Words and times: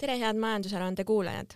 tere, 0.00 0.18
head 0.18 0.36
Majandusaruande 0.36 1.04
kuulajad! 1.04 1.50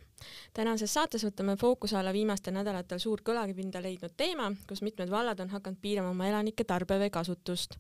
tänases 0.57 0.93
saates 0.95 1.23
võtame 1.25 1.55
fookuse 1.61 1.97
alla 1.97 2.13
viimastel 2.13 2.53
nädalatel 2.53 3.01
suurt 3.01 3.25
kõlapinda 3.25 3.81
leidnud 3.81 4.13
teema, 4.21 4.51
kus 4.69 4.83
mitmed 4.85 5.09
vallad 5.13 5.41
on 5.41 5.53
hakanud 5.53 5.81
piirama 5.81 6.11
oma 6.13 6.29
elanike 6.29 6.65
tarbevee 6.65 7.09
kasutust. 7.11 7.79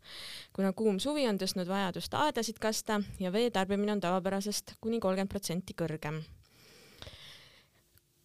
kuna 0.52 0.72
kuum 0.72 0.98
suvi 0.98 1.26
on 1.28 1.40
tõstnud 1.40 1.68
vajadust 1.68 2.14
aedasid 2.14 2.58
kasta 2.58 3.00
ja 3.20 3.32
vee 3.32 3.50
tarbimine 3.50 3.92
on 3.92 4.00
tavapärasest 4.00 4.74
kuni 4.80 5.00
kolmkümmend 5.04 5.36
protsenti 5.36 5.76
kõrgem 5.82 6.22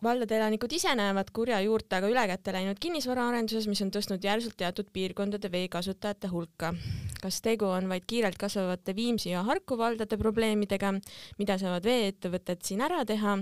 valdade 0.04 0.38
elanikud 0.38 0.72
ise 0.72 0.92
näevad 0.96 1.28
kurja 1.36 1.60
juurtega 1.62 2.08
ülekäte 2.08 2.54
läinud 2.56 2.80
kinnisvaraarenduses, 2.80 3.68
mis 3.68 3.82
on 3.84 3.92
tõstnud 3.92 4.24
järsult 4.24 4.56
teatud 4.60 4.88
piirkondade 4.94 5.52
veekasutajate 5.52 6.32
hulka. 6.32 6.74
kas 7.20 7.42
tegu 7.44 7.68
on 7.68 7.90
vaid 7.92 8.06
kiirelt 8.08 8.38
kasvavate 8.40 8.96
Viimsi 8.96 9.30
ja 9.34 9.42
Harku 9.44 9.78
valdade 9.78 10.18
probleemidega, 10.18 10.94
mida 11.38 11.58
saavad 11.60 11.84
veeettevõtted 11.84 12.64
siin 12.64 12.82
ära 12.82 13.04
teha 13.06 13.36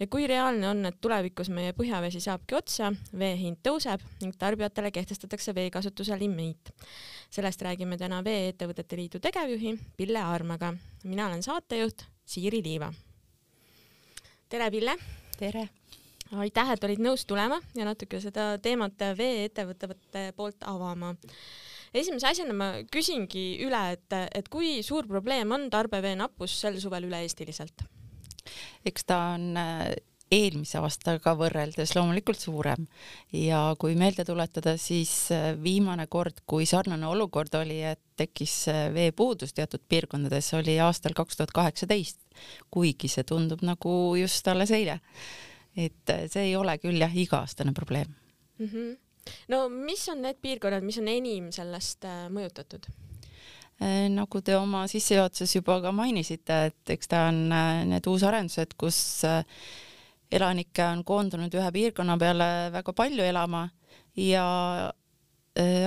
ja 0.00 0.06
kui 0.10 0.26
reaalne 0.26 0.68
on, 0.68 0.84
et 0.86 0.98
tulevikus 1.00 1.48
meie 1.48 1.72
põhjavesi 1.72 2.20
saabki 2.20 2.58
otsa, 2.58 2.90
vee 3.14 3.36
hind 3.38 3.62
tõuseb 3.62 4.02
ning 4.20 4.34
tarbijatele 4.38 4.90
kehtestatakse 4.90 5.54
veekasutuse 5.54 6.18
limiit. 6.18 6.74
sellest 7.30 7.62
räägime 7.62 7.98
täna 7.98 8.24
Vee-ettevõtete 8.24 8.96
Liidu 8.96 9.20
tegevjuhi 9.20 9.78
Pille 9.96 10.18
Aarmaga. 10.18 10.74
mina 11.04 11.26
olen 11.26 11.42
saatejuht 11.42 12.02
Siiri 12.24 12.62
Liiva. 12.62 12.92
tere, 14.48 14.70
Pille! 14.70 14.96
tere! 15.38 15.79
Aitäh, 16.38 16.74
et 16.74 16.84
olid 16.86 17.02
nõus 17.02 17.24
tulema 17.28 17.58
ja 17.76 17.86
natuke 17.88 18.20
seda 18.22 18.52
teemat 18.62 19.02
vee-ettevõtete 19.18 20.30
poolt 20.36 20.62
avama. 20.68 21.14
esimese 21.94 22.28
asjana 22.30 22.54
ma 22.54 22.68
küsingi 22.92 23.64
üle, 23.66 23.82
et, 23.96 24.18
et 24.34 24.48
kui 24.48 24.82
suur 24.86 25.08
probleem 25.10 25.50
on 25.52 25.70
tarbevee 25.70 26.14
nappus 26.16 26.60
sel 26.60 26.78
suvel 26.80 27.08
üle-eestiliselt? 27.10 27.86
eks 28.86 29.04
ta 29.04 29.18
on 29.34 29.56
äh, 29.58 29.90
eelmise 30.30 30.78
aastaga 30.78 31.34
võrreldes 31.36 31.92
loomulikult 31.96 32.38
suurem 32.38 32.86
ja 33.34 33.74
kui 33.78 33.96
meelde 33.98 34.24
tuletada, 34.24 34.76
siis 34.78 35.12
äh, 35.34 35.50
viimane 35.60 36.06
kord, 36.06 36.44
kui 36.46 36.66
sarnane 36.66 37.06
olukord 37.10 37.54
oli, 37.58 37.82
et 37.82 38.00
tekkis 38.16 38.56
äh, 38.70 38.86
veepuudus 38.94 39.52
teatud 39.56 39.82
piirkondades, 39.88 40.54
oli 40.54 40.78
aastal 40.80 41.16
kaks 41.18 41.40
tuhat 41.40 41.54
kaheksateist, 41.58 42.22
kuigi 42.70 43.10
see 43.10 43.26
tundub 43.26 43.66
nagu 43.66 43.92
just 44.20 44.46
alles 44.48 44.70
eile 44.70 45.00
et 45.76 46.10
äh, 46.10 46.26
see 46.30 46.50
ei 46.50 46.56
ole 46.58 46.76
küll 46.82 47.00
jah 47.00 47.14
iga-aastane 47.14 47.74
probleem 47.76 48.10
mm. 48.58 48.66
-hmm. 48.66 48.96
no 49.48 49.68
mis 49.68 50.08
on 50.08 50.22
need 50.22 50.40
piirkonnad, 50.42 50.84
mis 50.84 50.98
on 50.98 51.08
enim 51.08 51.50
sellest 51.52 52.04
äh, 52.04 52.28
mõjutatud? 52.28 52.88
Äh, 53.80 54.08
nagu 54.12 54.40
te 54.40 54.56
oma 54.56 54.86
sissejuhatuses 54.88 55.56
juba 55.56 55.80
ka 55.80 55.92
mainisite, 55.92 56.64
et 56.70 56.90
eks 56.96 57.08
ta 57.08 57.26
on 57.28 57.48
need 57.88 58.06
uusarendused, 58.06 58.74
kus 58.76 59.22
elanikke 60.30 60.84
on 60.86 61.04
koondunud 61.04 61.54
ühe 61.54 61.70
piirkonna 61.72 62.18
peale 62.18 62.70
väga 62.72 62.92
palju 62.92 63.22
elama 63.24 63.68
ja 64.16 64.92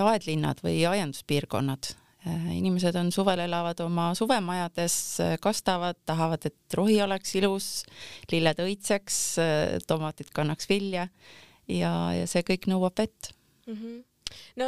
aedlinnad 0.03 0.59
või 0.64 0.81
aianduspiirkonnad 0.86 2.03
inimesed 2.26 2.96
on 3.00 3.12
suvel, 3.12 3.44
elavad 3.44 3.80
oma 3.84 4.12
suvemajades, 4.18 4.96
äh, 5.24 5.36
kastavad, 5.44 6.00
tahavad, 6.06 6.46
et 6.50 6.78
rohi 6.78 7.02
oleks 7.04 7.36
ilus, 7.40 7.68
lilled 8.32 8.64
õitseks, 8.64 9.20
äh, 9.44 9.76
tomatid 9.88 10.32
kannaks 10.36 10.70
vilja 10.72 11.10
ja, 11.68 11.94
ja 12.16 12.26
see 12.30 12.46
kõik 12.48 12.70
nõuab 12.72 12.98
vett 13.00 13.34
mm. 13.68 13.78
-hmm 13.78 14.02
no 14.60 14.68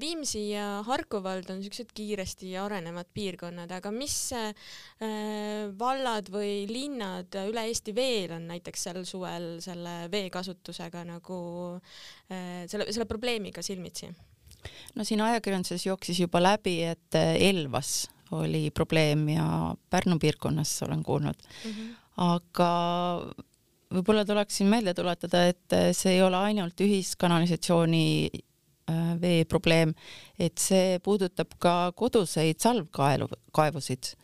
Viimsi 0.00 0.42
ja 0.50 0.82
Harku 0.86 1.20
vald 1.22 1.50
on 1.50 1.60
niisugused 1.60 1.92
kiiresti 1.96 2.52
arenevad 2.60 3.10
piirkonnad, 3.14 3.70
aga 3.74 3.92
mis 3.94 4.16
äh, 4.36 4.52
vallad 5.78 6.30
või 6.32 6.66
linnad 6.70 7.34
üle 7.46 7.66
Eesti 7.70 7.94
veel 7.96 8.36
on 8.36 8.48
näiteks 8.50 8.88
sel 8.88 9.02
suvel 9.08 9.52
selle 9.64 10.04
veekasutusega 10.12 11.04
nagu 11.08 11.40
äh, 12.30 12.66
selle, 12.70 12.90
selle 12.92 13.08
probleemiga 13.10 13.64
silmitsi? 13.66 14.10
No 14.94 15.06
siin 15.06 15.22
ajakirjanduses 15.24 15.86
jooksis 15.86 16.20
juba 16.24 16.42
läbi, 16.42 16.80
et 16.92 17.18
äh, 17.18 17.36
Elvas 17.50 18.08
oli 18.36 18.68
probleem 18.74 19.28
ja 19.32 19.74
Pärnu 19.90 20.18
piirkonnas 20.22 20.82
olen 20.86 21.02
kuulnud 21.02 21.34
mm. 21.64 21.70
-hmm. 21.70 21.94
aga 22.16 22.70
võib-olla 23.94 24.24
tuleks 24.24 24.60
siin 24.60 24.70
meelde 24.70 24.94
tuletada, 24.94 25.46
et 25.48 25.76
äh, 25.76 25.90
see 25.96 26.18
ei 26.18 26.22
ole 26.22 26.36
ainult 26.36 26.80
ühiskanalisatsiooni 26.80 28.06
äh, 28.30 29.20
vee 29.20 29.44
probleem, 29.44 29.94
et 30.38 30.58
see 30.58 30.98
puudutab 31.02 31.56
ka 31.58 31.92
koduseid 31.96 32.60
salvkaelu, 32.60 33.28
kaevusid. 33.52 34.14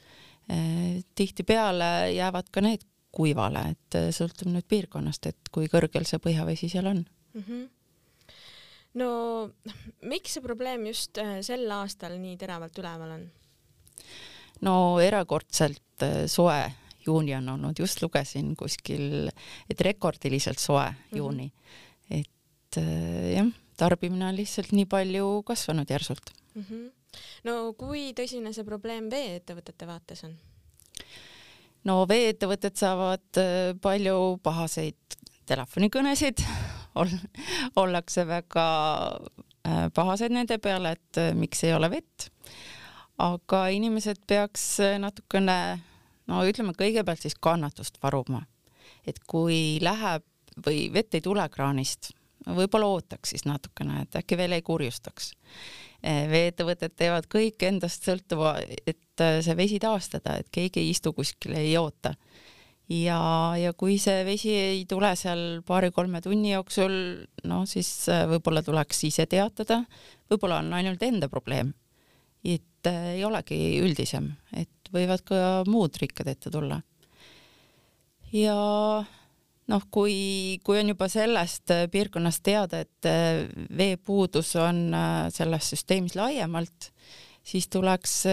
tihtipeale 1.15 2.13
jäävad 2.15 2.53
ka 2.55 2.63
need 2.63 2.85
kuivale, 3.11 3.73
et 3.73 3.97
sõltub 4.15 4.47
nüüd 4.47 4.63
piirkonnast, 4.71 5.27
et 5.27 5.49
kui 5.51 5.67
kõrgel 5.67 6.07
see 6.07 6.21
põhjavesi 6.23 6.69
seal 6.71 6.87
on 6.87 7.01
mm. 7.35 7.43
-hmm 7.43 7.65
no 8.97 9.11
miks 10.09 10.37
see 10.37 10.45
probleem 10.45 10.87
just 10.89 11.19
äh, 11.21 11.39
sel 11.47 11.69
aastal 11.77 12.17
nii 12.21 12.37
teravalt 12.41 12.79
üleval 12.81 13.17
on? 13.19 13.27
no 14.67 14.75
erakordselt 15.03 16.05
äh, 16.05 16.25
soe 16.31 16.59
juuni 17.06 17.37
on 17.37 17.53
olnud, 17.53 17.79
just 17.79 18.01
lugesin 18.03 18.56
kuskil, 18.59 19.29
et 19.71 19.83
rekordiliselt 19.87 20.59
soe 20.62 20.89
mhm. 20.89 21.19
juuni 21.19 21.47
mm. 21.47 22.17
-hmm. 22.17 22.21
et 22.21 22.81
äh, 22.83 23.31
jah, 23.37 23.53
tarbimine 23.77 24.29
on 24.29 24.37
lihtsalt 24.37 24.73
nii 24.73 24.89
palju 24.91 25.43
kasvanud 25.47 25.91
järsult 25.91 26.33
mm. 26.55 26.62
-hmm. 26.62 26.91
no 27.45 27.73
kui 27.79 28.12
tõsine 28.17 28.53
see 28.53 28.65
probleem 28.65 29.11
veeettevõtete 29.11 29.87
vaates 29.87 30.25
on? 30.25 30.37
no 31.85 32.05
veeettevõtted 32.09 32.75
saavad 32.77 33.45
palju 33.83 34.41
pahaseid 34.43 35.21
telefonikõnesid 35.47 36.43
ollakse 37.83 38.27
väga 38.29 38.67
äh, 39.67 39.87
pahased 39.95 40.34
nende 40.34 40.59
peale, 40.62 40.97
et 40.97 41.21
äh, 41.21 41.34
miks 41.37 41.65
ei 41.65 41.75
ole 41.77 41.91
vett. 41.93 42.31
aga 43.19 43.67
inimesed 43.73 44.27
peaks 44.29 44.65
äh, 44.84 44.99
natukene, 45.01 45.81
no 46.29 46.43
ütleme 46.45 46.77
kõigepealt 46.77 47.25
siis 47.25 47.37
kannatust 47.41 48.01
varuma. 48.03 48.45
et 49.06 49.19
kui 49.27 49.79
läheb 49.83 50.25
või 50.67 50.87
vett 50.93 51.15
ei 51.15 51.21
tule 51.21 51.45
kraanist, 51.53 52.12
võib-olla 52.47 52.87
ootaks 52.87 53.35
siis 53.35 53.45
natukene, 53.45 54.03
et 54.03 54.17
äkki 54.17 54.37
veel 54.37 54.56
ei 54.56 54.62
kurjustaks. 54.62 55.33
veeettevõtted 56.03 56.95
teevad 56.97 57.27
kõik 57.29 57.62
endast 57.67 58.05
sõltuva, 58.06 58.56
et 58.87 59.25
see 59.43 59.56
vesi 59.56 59.79
taastada, 59.83 60.37
et 60.39 60.49
keegi 60.53 60.81
ei 60.81 60.91
istu 60.91 61.12
kuskil, 61.12 61.56
ei 61.56 61.77
oota 61.77 62.15
ja, 62.93 63.19
ja 63.59 63.73
kui 63.79 63.99
see 64.03 64.23
vesi 64.27 64.53
ei 64.55 64.85
tule 64.89 65.11
seal 65.19 65.61
paari-kolme 65.67 66.21
tunni 66.25 66.53
jooksul, 66.53 66.95
no 67.49 67.65
siis 67.69 67.91
äh, 68.13 68.25
võib-olla 68.31 68.63
tuleks 68.67 69.05
ise 69.09 69.27
teatada, 69.31 69.83
võib-olla 70.31 70.61
on 70.63 70.73
ainult 70.79 71.03
enda 71.03 71.29
probleem. 71.33 71.75
et 72.45 72.87
äh, 72.87 73.17
ei 73.17 73.25
olegi 73.27 73.81
üldisem, 73.83 74.31
et 74.55 74.91
võivad 74.95 75.25
ka 75.27 75.65
muud 75.67 75.99
rikkad 75.99 76.31
ette 76.31 76.51
tulla. 76.51 76.81
ja 78.33 78.57
noh, 79.67 79.87
kui, 79.91 80.61
kui 80.63 80.79
on 80.79 80.95
juba 80.95 81.09
sellest 81.11 81.75
äh, 81.75 81.87
piirkonnast 81.91 82.43
teada, 82.47 82.85
et 82.87 83.11
veepuudus 83.77 84.55
on 84.63 84.95
selles 85.35 85.73
süsteemis 85.75 86.15
laiemalt, 86.15 86.93
siis 87.47 87.67
tuleks 87.71 88.25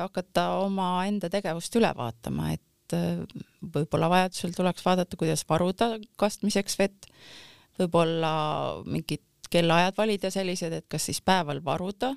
hakata 0.00 0.58
omaenda 0.64 1.28
tegevust 1.32 1.74
üle 1.76 1.90
vaatama, 1.96 2.52
et 2.52 2.62
et 2.92 2.98
äh, 2.98 3.44
võib-olla 3.74 4.10
vajadusel 4.12 4.54
tuleks 4.56 4.84
vaadata, 4.84 5.16
kuidas 5.16 5.44
varuda 5.48 5.96
kastmiseks 6.20 6.78
vett, 6.78 7.08
võib-olla 7.80 8.32
mingid 8.84 9.22
kellaajad 9.52 9.96
valida 9.98 10.30
sellised, 10.32 10.72
et 10.72 10.86
kas 10.88 11.08
siis 11.08 11.20
päeval 11.24 11.60
varuda 11.64 12.14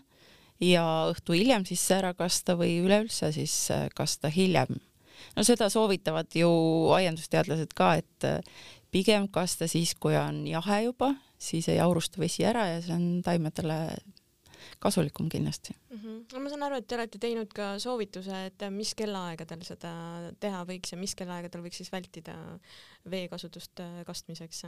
ja 0.63 0.85
õhtu 1.11 1.35
hiljem 1.35 1.65
siis 1.67 1.83
ära 1.91 2.13
kasta 2.15 2.55
või 2.59 2.77
üleüldse 2.83 3.31
siis 3.35 3.55
äh, 3.75 3.87
kasta 3.95 4.31
hiljem. 4.31 4.79
no 5.35 5.43
seda 5.43 5.69
soovitavad 5.69 6.31
ju 6.35 6.49
aiandusteadlased 6.95 7.75
ka, 7.75 7.95
et 7.99 8.27
äh, 8.27 8.39
pigem 8.91 9.27
kasta 9.27 9.67
siis, 9.67 9.95
kui 9.99 10.15
on 10.15 10.45
jahe 10.47 10.85
juba, 10.85 11.13
siis 11.37 11.67
ei 11.69 11.79
aurusta 11.83 12.21
vesi 12.21 12.45
ära 12.47 12.67
ja 12.71 12.81
see 12.81 12.95
on 12.95 13.07
taimedele 13.25 13.79
kasulikum 14.79 15.29
kindlasti 15.29 15.73
mm. 15.73 15.99
-hmm. 15.99 16.39
ma 16.43 16.49
saan 16.49 16.67
aru, 16.67 16.79
et 16.81 16.87
te 16.87 16.97
olete 16.97 17.21
teinud 17.21 17.51
ka 17.53 17.75
soovituse, 17.79 18.45
et 18.49 18.67
mis 18.71 18.93
kellaaegadel 18.95 19.63
seda 19.67 19.93
teha 20.39 20.63
võiks 20.65 20.93
ja 20.93 20.99
mis 21.01 21.15
kellaaegadel 21.15 21.63
võiks 21.65 21.81
siis 21.81 21.91
vältida 21.91 22.35
veekasutust 23.09 23.79
äh, 23.83 24.03
kastmiseks? 24.05 24.65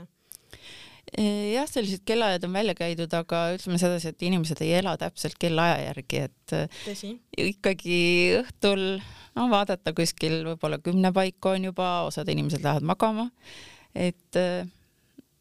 E, 1.12 1.22
jah, 1.54 1.68
sellised 1.68 2.04
kellaajad 2.08 2.44
on 2.44 2.52
välja 2.52 2.74
käidud, 2.76 3.12
aga 3.16 3.54
ütleme 3.56 3.78
sedasi, 3.80 4.12
et 4.12 4.22
inimesed 4.22 4.60
ei 4.64 4.74
ela 4.80 4.96
täpselt 5.00 5.38
kellaaja 5.40 5.80
järgi, 5.88 6.24
et 6.28 6.56
äh, 6.56 6.80
Tõsi. 6.84 7.14
ikkagi 7.36 8.00
õhtul 8.42 8.84
no 9.36 9.46
vaadata 9.52 9.94
kuskil 9.96 10.42
võib-olla 10.50 10.80
kümne 10.84 11.12
paiku 11.16 11.54
on 11.54 11.70
juba, 11.70 11.88
osad 12.08 12.28
inimesed 12.32 12.64
lähevad 12.64 12.86
magama, 12.92 13.28
et 13.94 14.40
äh, 14.40 14.68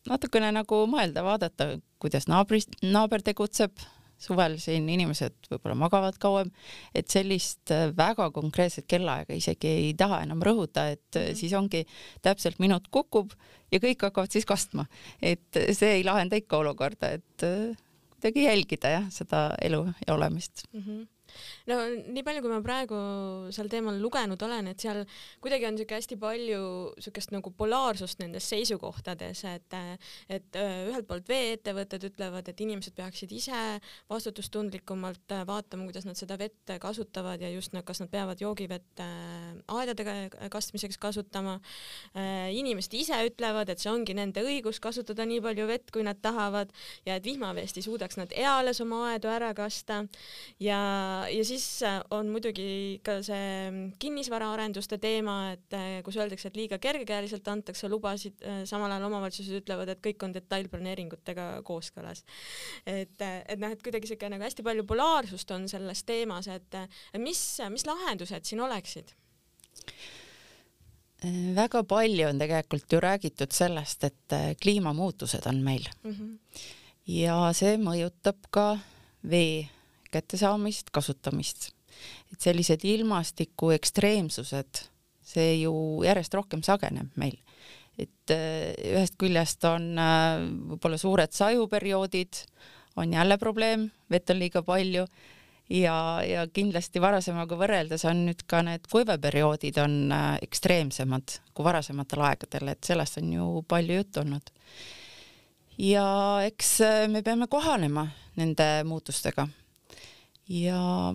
natukene 0.10 0.52
nagu 0.56 0.84
mõelda, 0.90 1.24
vaadata, 1.26 1.76
kuidas 2.02 2.28
naabris, 2.32 2.70
naaber 2.84 3.24
tegutseb 3.26 3.76
suvel 4.18 4.58
siin 4.62 4.90
inimesed 4.90 5.50
võib-olla 5.52 5.76
magavad 5.78 6.18
kauem, 6.22 6.52
et 6.96 7.10
sellist 7.14 7.74
äh, 7.74 7.90
väga 7.98 8.30
konkreetset 8.36 8.88
kellaaega 8.90 9.38
isegi 9.38 9.68
ei 9.68 9.92
taha 9.98 10.22
enam 10.26 10.42
rõhuda, 10.44 10.88
et 10.98 11.04
mm 11.16 11.22
-hmm. 11.22 11.36
siis 11.42 11.54
ongi 11.54 11.86
täpselt 12.22 12.60
minut 12.60 12.88
kukub 12.92 13.34
ja 13.72 13.80
kõik 13.80 14.08
hakkavad 14.10 14.32
siis 14.32 14.46
kastma, 14.46 14.86
et 15.22 15.62
see 15.72 16.00
ei 16.00 16.04
lahenda 16.04 16.36
ikka 16.36 16.58
olukorda, 16.58 17.12
et 17.20 17.46
kuidagi 18.18 18.44
jälgida 18.44 18.90
jah, 18.90 19.06
seda 19.14 19.56
elu 19.62 19.86
ja 20.08 20.14
olemist 20.14 20.66
mm. 20.74 20.82
-hmm 20.82 21.06
no 21.70 21.80
nii 22.08 22.24
palju, 22.26 22.44
kui 22.46 22.54
ma 22.54 22.62
praegu 22.66 22.98
sel 23.56 23.70
teemal 23.72 24.00
lugenud 24.02 24.42
olen, 24.48 24.72
et 24.72 24.84
seal 24.84 25.04
kuidagi 25.44 25.68
on 25.70 25.80
siuke 25.80 25.98
hästi 25.98 26.18
palju 26.22 26.62
siukest 27.04 27.34
nagu 27.36 27.52
polaarsust 27.58 28.22
nendes 28.24 28.48
seisukohtades, 28.50 29.44
et 29.50 29.78
et 30.30 30.58
äh, 30.60 30.88
ühelt 30.90 31.08
poolt 31.08 31.28
vee-ettevõtted 31.30 32.08
ütlevad, 32.10 32.48
et 32.50 32.62
inimesed 32.64 32.96
peaksid 32.98 33.32
ise 33.36 33.62
vastutustundlikumalt 34.12 35.36
äh, 35.36 35.44
vaatama, 35.48 35.88
kuidas 35.88 36.08
nad 36.08 36.20
seda 36.20 36.38
vett 36.40 36.76
kasutavad 36.82 37.42
ja 37.44 37.52
just, 37.54 37.76
kas 37.86 38.02
nad 38.02 38.12
peavad 38.12 38.42
joogivett 38.42 39.04
äh, 39.04 39.58
aedade 39.68 40.06
kastmiseks 40.52 40.98
kasutama. 41.02 41.58
inimesed 42.52 42.94
ise 42.98 43.18
ütlevad, 43.28 43.70
et 43.70 43.82
see 43.82 43.92
ongi 43.92 44.14
nende 44.18 44.42
õigus 44.46 44.80
kasutada 44.82 45.26
nii 45.28 45.42
palju 45.44 45.68
vett, 45.70 45.92
kui 45.94 46.04
nad 46.06 46.20
tahavad 46.22 46.72
ja 47.06 47.18
et 47.18 47.26
vihmaveest 47.26 47.78
ei 47.78 47.86
suudaks 47.86 48.18
nad 48.20 48.34
eales 48.36 48.82
oma 48.84 49.04
aedu 49.12 49.30
ära 49.32 49.54
kasta 49.58 50.04
ja 50.64 50.80
ja 51.32 51.44
siis 51.46 51.66
äh, 51.86 52.00
on 52.14 52.30
muidugi 52.32 53.00
ka 53.06 53.18
see 53.26 53.72
kinnisvaraarenduste 54.02 55.00
teema, 55.02 55.38
et 55.56 55.76
äh, 55.76 55.86
kus 56.06 56.18
öeldakse, 56.20 56.50
et 56.50 56.60
liiga 56.60 56.80
kergekäeliselt 56.82 57.48
antakse 57.52 57.90
lubasid, 57.92 58.38
äh, 58.46 58.62
samal 58.70 58.92
ajal 58.94 59.08
omavalitsused 59.10 59.62
ütlevad, 59.62 59.92
et 59.94 60.02
kõik 60.04 60.26
on 60.28 60.36
detailplaneeringutega 60.36 61.48
kooskõlas. 61.68 62.24
et, 62.86 63.16
et 63.22 63.60
noh, 63.60 63.74
et 63.74 63.84
kuidagi 63.84 64.10
siuke 64.12 64.30
nagu 64.32 64.44
hästi 64.44 64.66
palju 64.66 64.86
polaarsust 64.88 65.52
on 65.56 65.68
selles 65.72 66.04
teemas, 66.08 66.50
et 66.52 66.80
mis, 67.22 67.42
mis 67.74 67.88
lahendused 67.88 68.48
siin 68.48 68.64
oleksid? 68.66 69.16
väga 71.58 71.82
palju 71.90 72.28
on 72.28 72.38
tegelikult 72.38 72.94
ju 72.94 73.00
räägitud 73.02 73.54
sellest, 73.56 74.04
et 74.06 74.36
kliimamuutused 74.62 75.48
on 75.50 75.64
meil 75.66 75.88
mm 76.04 76.12
-hmm. 76.12 76.60
ja 77.08 77.40
see 77.58 77.78
mõjutab 77.82 78.38
ka 78.52 78.68
vee 79.30 79.70
kättesaamist, 80.12 80.92
kasutamist. 80.94 81.72
et 82.32 82.42
sellised 82.42 82.84
ilmastiku 82.86 83.72
ekstreemsused, 83.74 84.84
see 85.26 85.62
ju 85.64 85.74
järjest 86.06 86.36
rohkem 86.38 86.64
sageneb 86.64 87.16
meil. 87.16 87.38
et 87.98 88.30
äh, 88.30 88.76
ühest 88.94 89.16
küljest 89.18 89.64
on 89.66 89.98
äh, 89.98 90.44
võib-olla 90.74 91.00
suured 91.02 91.34
sajuperioodid, 91.34 92.44
on 92.98 93.14
jälle 93.14 93.38
probleem, 93.42 93.90
vett 94.10 94.30
on 94.30 94.38
liiga 94.38 94.62
palju 94.62 95.08
ja, 95.70 95.98
ja 96.22 96.46
kindlasti 96.54 97.02
varasemaga 97.02 97.58
võrreldes 97.58 98.06
on 98.06 98.28
nüüd 98.30 98.46
ka 98.46 98.62
need 98.66 98.86
kuiveperioodid 98.92 99.82
on 99.82 99.98
äh, 100.14 100.30
ekstreemsemad 100.46 101.40
kui 101.58 101.66
varasematel 101.66 102.22
aegadel, 102.30 102.74
et 102.76 102.86
sellest 102.86 103.18
on 103.24 103.34
ju 103.34 103.50
palju 103.68 104.02
juttu 104.02 104.22
olnud. 104.22 104.54
ja 105.82 106.08
eks 106.46 106.78
me 107.10 107.26
peame 107.26 107.50
kohanema 107.50 108.06
nende 108.38 108.70
muutustega 108.86 109.48
ja 110.50 111.14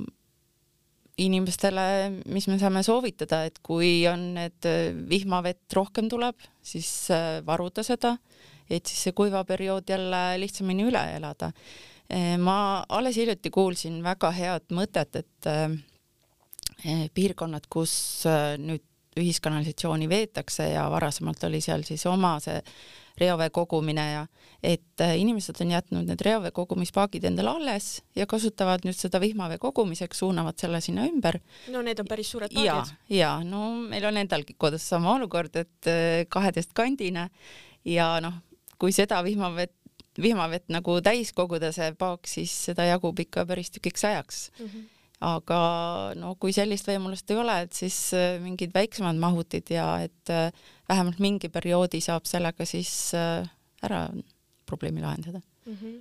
inimestele, 1.21 1.85
mis 2.33 2.47
me 2.49 2.59
saame 2.61 2.83
soovitada, 2.87 3.43
et 3.49 3.61
kui 3.65 4.03
on 4.11 4.33
need 4.39 4.69
äh, 4.69 4.93
vihmavett 5.09 5.77
rohkem 5.77 6.09
tuleb, 6.13 6.39
siis 6.65 6.89
äh, 7.13 7.41
varuda 7.47 7.85
seda, 7.87 8.17
et 8.71 8.89
siis 8.89 9.09
see 9.09 9.17
kuivaperiood 9.17 9.91
jälle 9.93 10.23
lihtsamini 10.41 10.87
üle 10.89 11.03
elada. 11.19 11.53
Äh, 12.09 12.37
ma 12.41 12.57
alles 12.89 13.19
hiljuti 13.21 13.53
kuulsin 13.53 14.01
väga 14.05 14.33
head 14.37 14.73
mõtet, 14.75 15.21
et 15.23 15.53
piirkonnad, 17.15 17.69
kus 17.71 17.93
nüüd 18.59 18.83
ühiskanalisatsiooni 19.21 20.09
veetakse 20.09 20.71
ja 20.73 20.87
varasemalt 20.91 21.45
oli 21.47 21.61
seal 21.63 21.85
siis 21.87 22.03
oma 22.09 22.33
see 22.43 22.57
reovee 23.21 23.51
kogumine 23.51 24.05
ja 24.11 24.23
et 24.63 25.01
äh, 25.01 25.17
inimesed 25.21 25.59
on 25.61 25.75
jätnud 25.75 26.09
need 26.09 26.23
reovee 26.25 26.53
kogumispaagid 26.55 27.25
endale 27.29 27.53
alles 27.53 27.89
ja 28.17 28.27
kasutavad 28.31 28.87
nüüd 28.87 28.97
seda 28.99 29.21
vihmavee 29.23 29.59
kogumiseks, 29.63 30.23
suunavad 30.23 30.59
selle 30.61 30.81
sinna 30.81 31.07
ümber. 31.11 31.41
no 31.73 31.83
need 31.83 32.01
on 32.01 32.09
päris 32.09 32.31
suured 32.33 32.55
paagid. 32.55 32.95
ja, 33.09 33.19
ja 33.19 33.35
no 33.45 33.73
meil 33.89 34.07
on 34.09 34.23
endalgi 34.23 34.57
kodus 34.59 34.87
sama 34.89 35.17
olukord, 35.17 35.57
et 35.57 35.91
äh, 35.91 36.25
kaheteistkandine 36.29 37.29
ja 37.85 38.09
noh, 38.25 38.41
kui 38.79 38.95
seda 38.95 39.23
vihmavett 39.25 39.77
vihmavett 40.21 40.69
nagu 40.69 40.99
täis 41.01 41.31
koguda, 41.33 41.71
see 41.73 41.93
paak, 41.97 42.29
siis 42.29 42.53
seda 42.69 42.85
jagub 42.85 43.19
ikka 43.23 43.47
päris 43.49 43.73
tükiks 43.73 44.05
ajaks 44.05 44.51
mm. 44.59 44.67
-hmm 44.67 44.91
aga 45.23 45.59
no 46.19 46.35
kui 46.41 46.55
sellist 46.55 46.89
võimalust 46.91 47.31
ei 47.31 47.41
ole, 47.41 47.57
et 47.67 47.77
siis 47.77 47.97
äh, 48.19 48.37
mingid 48.43 48.75
väiksemad 48.75 49.19
mahutid 49.23 49.71
ja 49.75 49.87
et 50.05 50.33
äh, 50.33 50.51
vähemalt 50.91 51.21
mingi 51.23 51.51
perioodi 51.53 52.03
saab 52.05 52.27
sellega 52.29 52.67
siis 52.69 52.93
äh, 53.19 53.47
ära 53.83 54.07
probleemi 54.67 55.05
lahendada 55.05 55.41
mm. 55.67 55.77
-hmm 55.77 56.01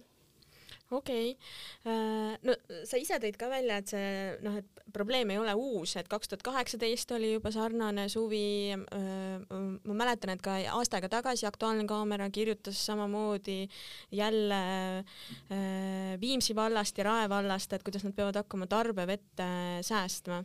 okei 0.92 1.32
okay., 1.34 2.38
no 2.46 2.56
sa 2.88 3.00
ise 3.02 3.18
tõid 3.22 3.38
ka 3.40 3.50
välja, 3.52 3.80
et 3.82 3.92
see 3.92 4.12
noh, 4.46 4.58
et 4.62 4.84
probleem 4.94 5.32
ei 5.34 5.40
ole 5.42 5.54
uus, 5.58 5.96
et 6.00 6.10
kaks 6.12 6.32
tuhat 6.32 6.44
kaheksateist 6.46 7.14
oli 7.16 7.34
juba 7.36 7.52
sarnane 7.54 8.08
suvi. 8.12 8.76
ma 8.76 9.98
mäletan, 9.98 10.34
et 10.36 10.44
ka 10.44 10.58
aasta 10.76 11.00
aega 11.00 11.12
tagasi 11.18 11.48
Aktuaalne 11.50 11.86
Kaamera 11.90 12.30
kirjutas 12.30 12.80
samamoodi 12.86 13.68
jälle 14.12 14.62
Viimsi 16.22 16.56
vallast 16.56 16.98
ja 16.98 17.08
Rae 17.08 17.30
vallast, 17.30 17.74
et 17.74 17.84
kuidas 17.84 18.06
nad 18.06 18.16
peavad 18.16 18.42
hakkama 18.42 18.68
tarbevett 18.68 19.46
säästma. 19.88 20.44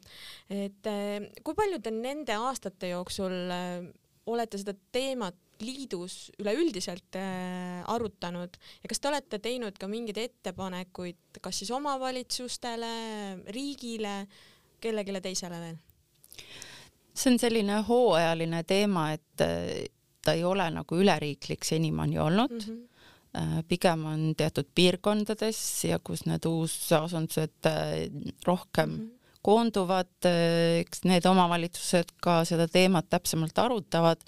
et 0.50 0.92
kui 1.42 1.54
palju 1.54 1.80
te 1.82 1.90
nende 1.90 2.36
aastate 2.36 2.94
jooksul 2.94 3.34
olete 4.26 4.58
seda 4.58 4.74
teemat 4.92 5.36
liidus 5.64 6.30
üleüldiselt 6.40 7.16
äh, 7.16 7.82
arutanud 7.88 8.56
ja 8.82 8.90
kas 8.90 9.00
te 9.00 9.10
olete 9.10 9.40
teinud 9.42 9.78
ka 9.80 9.88
mingeid 9.90 10.18
ettepanekuid, 10.20 11.40
kas 11.42 11.62
siis 11.62 11.70
omavalitsustele, 11.76 12.92
riigile, 13.54 14.18
kellelegi 14.80 15.22
teisele 15.24 15.60
veel? 15.62 15.78
see 17.16 17.32
on 17.32 17.38
selline 17.40 17.80
hooajaline 17.88 18.60
teema, 18.68 19.10
et 19.16 19.44
äh, 19.44 19.86
ta 20.24 20.36
ei 20.36 20.44
ole 20.44 20.66
nagu 20.74 21.00
üleriiklik 21.00 21.64
senimaani 21.64 22.20
olnud 22.20 22.58
mm. 22.58 22.68
-hmm 22.68 22.84
pigem 23.68 24.04
on 24.08 24.20
teatud 24.32 24.64
piirkondades 24.74 25.58
ja 25.84 25.98
kus 26.00 26.22
need 26.24 26.46
uusasundused 26.48 27.68
rohkem 28.46 28.90
mm 28.90 28.96
-hmm. 28.96 29.40
koonduvad, 29.42 30.28
eks 30.80 31.04
need 31.04 31.26
omavalitsused 31.28 32.14
ka 32.16 32.44
seda 32.44 32.64
teemat 32.68 33.10
täpsemalt 33.10 33.58
arutavad 33.58 34.24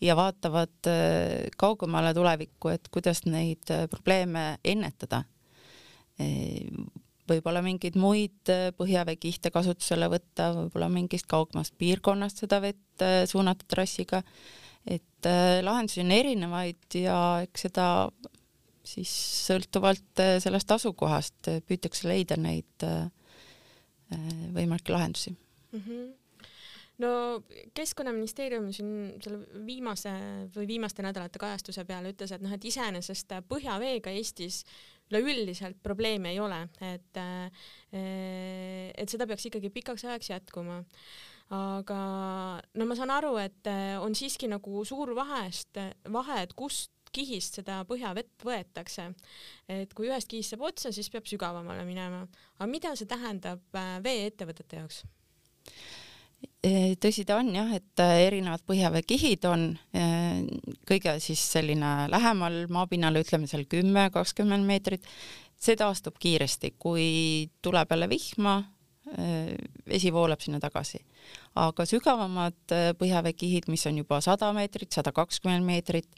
ja 0.00 0.16
vaatavad 0.16 0.88
äh, 0.90 1.46
kaugemale 1.56 2.14
tulevikku, 2.14 2.72
et 2.74 2.88
kuidas 2.92 3.24
neid 3.28 3.70
äh, 3.70 3.86
probleeme 3.90 4.58
ennetada. 4.64 5.24
Äh, 6.20 6.66
võib-olla 7.28 7.62
mingeid 7.64 7.96
muid 7.96 8.50
põhjaveekihte 8.76 9.48
kasutusele 9.52 10.10
võtta, 10.12 10.50
võib-olla 10.58 10.90
mingist 10.92 11.24
kaugemast 11.30 11.72
piirkonnast 11.80 12.42
seda 12.42 12.58
vett 12.60 13.04
suunata 13.30 13.64
trassiga. 13.64 14.20
et 14.84 15.26
lahendusi 15.64 16.02
on 16.02 16.10
erinevaid 16.12 16.96
ja 17.00 17.40
eks 17.46 17.62
seda 17.64 17.86
siis 18.84 19.08
sõltuvalt 19.46 20.20
sellest 20.44 20.74
asukohast 20.76 21.48
püütakse 21.64 22.04
leida 22.08 22.36
neid 22.36 22.84
võimalikke 24.52 24.92
lahendusi 24.92 25.32
mm. 25.32 25.80
-hmm 25.80 26.23
no 27.02 27.10
Keskkonnaministeerium 27.74 28.70
siin 28.74 28.90
selle 29.24 29.64
viimase 29.66 30.12
või 30.54 30.68
viimaste 30.74 31.04
nädalate 31.04 31.40
kajastuse 31.42 31.84
peale 31.88 32.14
ütles, 32.14 32.34
et 32.34 32.44
noh, 32.44 32.54
et 32.54 32.66
iseenesest 32.70 33.34
põhjaveega 33.50 34.14
Eestis 34.14 34.62
üleüldiselt 35.10 35.80
probleeme 35.84 36.32
ei 36.32 36.40
ole, 36.40 36.62
et 36.84 37.20
et 37.92 39.10
seda 39.10 39.26
peaks 39.28 39.50
ikkagi 39.50 39.70
pikaks 39.74 40.06
ajaks 40.06 40.30
jätkuma. 40.30 40.82
aga 41.54 41.98
no 42.74 42.86
ma 42.88 42.96
saan 42.96 43.12
aru, 43.12 43.36
et 43.42 43.68
on 44.00 44.14
siiski 44.16 44.48
nagu 44.48 44.84
suur 44.84 45.14
vahest, 45.16 45.76
vahe, 46.08 46.42
et 46.42 46.54
kust 46.56 46.92
kihist 47.14 47.60
seda 47.60 47.82
põhjavett 47.88 48.46
võetakse. 48.46 49.10
et 49.68 49.92
kui 49.94 50.08
ühest 50.08 50.30
kihist 50.30 50.54
saab 50.54 50.64
otsa, 50.70 50.92
siis 50.92 51.10
peab 51.10 51.28
sügavamale 51.30 51.84
minema. 51.84 52.24
aga 52.58 52.70
mida 52.70 52.94
see 52.96 53.10
tähendab 53.10 53.60
vee-ettevõtete 54.06 54.82
jaoks? 54.82 55.04
Tõsi 57.00 57.24
ta 57.28 57.38
on 57.40 57.50
jah, 57.54 57.70
et 57.76 58.02
äh, 58.02 58.26
erinevad 58.26 58.62
põhjaveekihid 58.68 59.46
on 59.50 59.66
äh, 59.96 60.44
kõige 60.88 61.16
siis 61.22 61.42
selline 61.54 62.06
lähemal 62.12 62.64
maapinnale, 62.72 63.24
ütleme 63.24 63.48
seal 63.50 63.66
kümme, 63.70 64.08
kakskümmend 64.14 64.66
meetrit. 64.66 65.04
see 65.64 65.76
taastub 65.80 66.16
kiiresti, 66.20 66.74
kui 66.78 67.48
tuleb 67.62 67.90
jälle 67.90 68.08
vihma, 68.08 68.56
äh, 69.12 69.54
vesi 69.88 70.12
voolab 70.12 70.40
sinna 70.40 70.60
tagasi. 70.60 71.04
aga 71.54 71.86
sügavamad 71.86 72.74
põhjaveekihid, 72.98 73.68
mis 73.68 73.86
on 73.86 73.98
juba 73.98 74.20
sada 74.20 74.52
meetrit, 74.52 74.92
sada 74.92 75.12
kakskümmend 75.12 75.64
meetrit, 75.64 76.08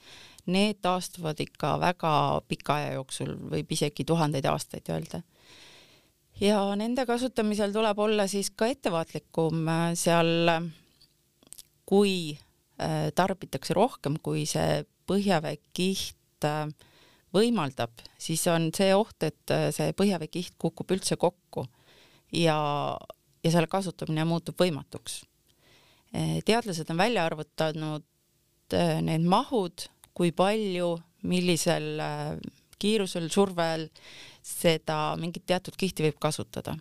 need 0.46 0.78
taastuvad 0.82 1.40
ikka 1.40 1.78
väga 1.80 2.40
pika 2.48 2.74
aja 2.74 2.92
jooksul, 2.94 3.36
võib 3.50 3.72
isegi 3.72 4.04
tuhandeid 4.04 4.46
aastaid 4.46 4.88
öelda 4.90 5.22
ja 6.40 6.60
nende 6.76 7.06
kasutamisel 7.08 7.72
tuleb 7.74 7.98
olla 7.98 8.26
siis 8.30 8.50
ka 8.50 8.68
ettevaatlikum 8.72 9.68
seal, 9.96 10.50
kui 11.88 12.36
tarbitakse 13.16 13.76
rohkem, 13.76 14.18
kui 14.22 14.44
see 14.48 14.82
põhjaveekiht 15.08 16.46
võimaldab, 17.36 17.92
siis 18.20 18.42
on 18.52 18.68
see 18.76 18.92
oht, 18.96 19.16
et 19.24 19.54
see 19.74 19.94
põhjaveekiht 19.96 20.56
kukub 20.60 20.92
üldse 20.96 21.16
kokku 21.20 21.64
ja, 22.36 22.58
ja 23.44 23.52
selle 23.54 23.70
kasutamine 23.70 24.26
muutub 24.28 24.58
võimatuks. 24.60 25.22
teadlased 26.44 26.90
on 26.90 27.00
välja 27.00 27.24
arvutanud 27.26 28.04
need 29.06 29.24
mahud, 29.24 29.88
kui 30.16 30.32
palju, 30.32 30.96
millisel 31.28 32.00
kiirusel, 32.80 33.30
survel 33.32 33.88
seda 34.46 34.98
mingit 35.20 35.46
teatud 35.48 35.76
kihti 35.78 36.06
võib 36.06 36.20
kasutada. 36.22 36.76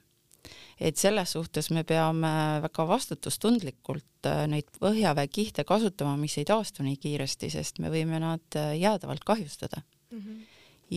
et 0.78 1.00
selles 1.00 1.32
suhtes 1.32 1.72
me 1.72 1.82
peame 1.88 2.30
väga 2.62 2.84
vastutustundlikult 2.86 4.28
äh, 4.28 4.44
neid 4.52 4.68
põhjaveekihte 4.78 5.64
kasutama, 5.66 6.18
mis 6.20 6.36
ei 6.38 6.46
taastu 6.46 6.84
nii 6.84 7.00
kiiresti, 7.02 7.50
sest 7.50 7.80
me 7.80 7.90
võime 7.90 8.20
nad 8.22 8.60
äh, 8.60 8.76
jäädavalt 8.78 9.24
kahjustada 9.26 9.82
mm. 10.12 10.20
-hmm. 10.20 10.42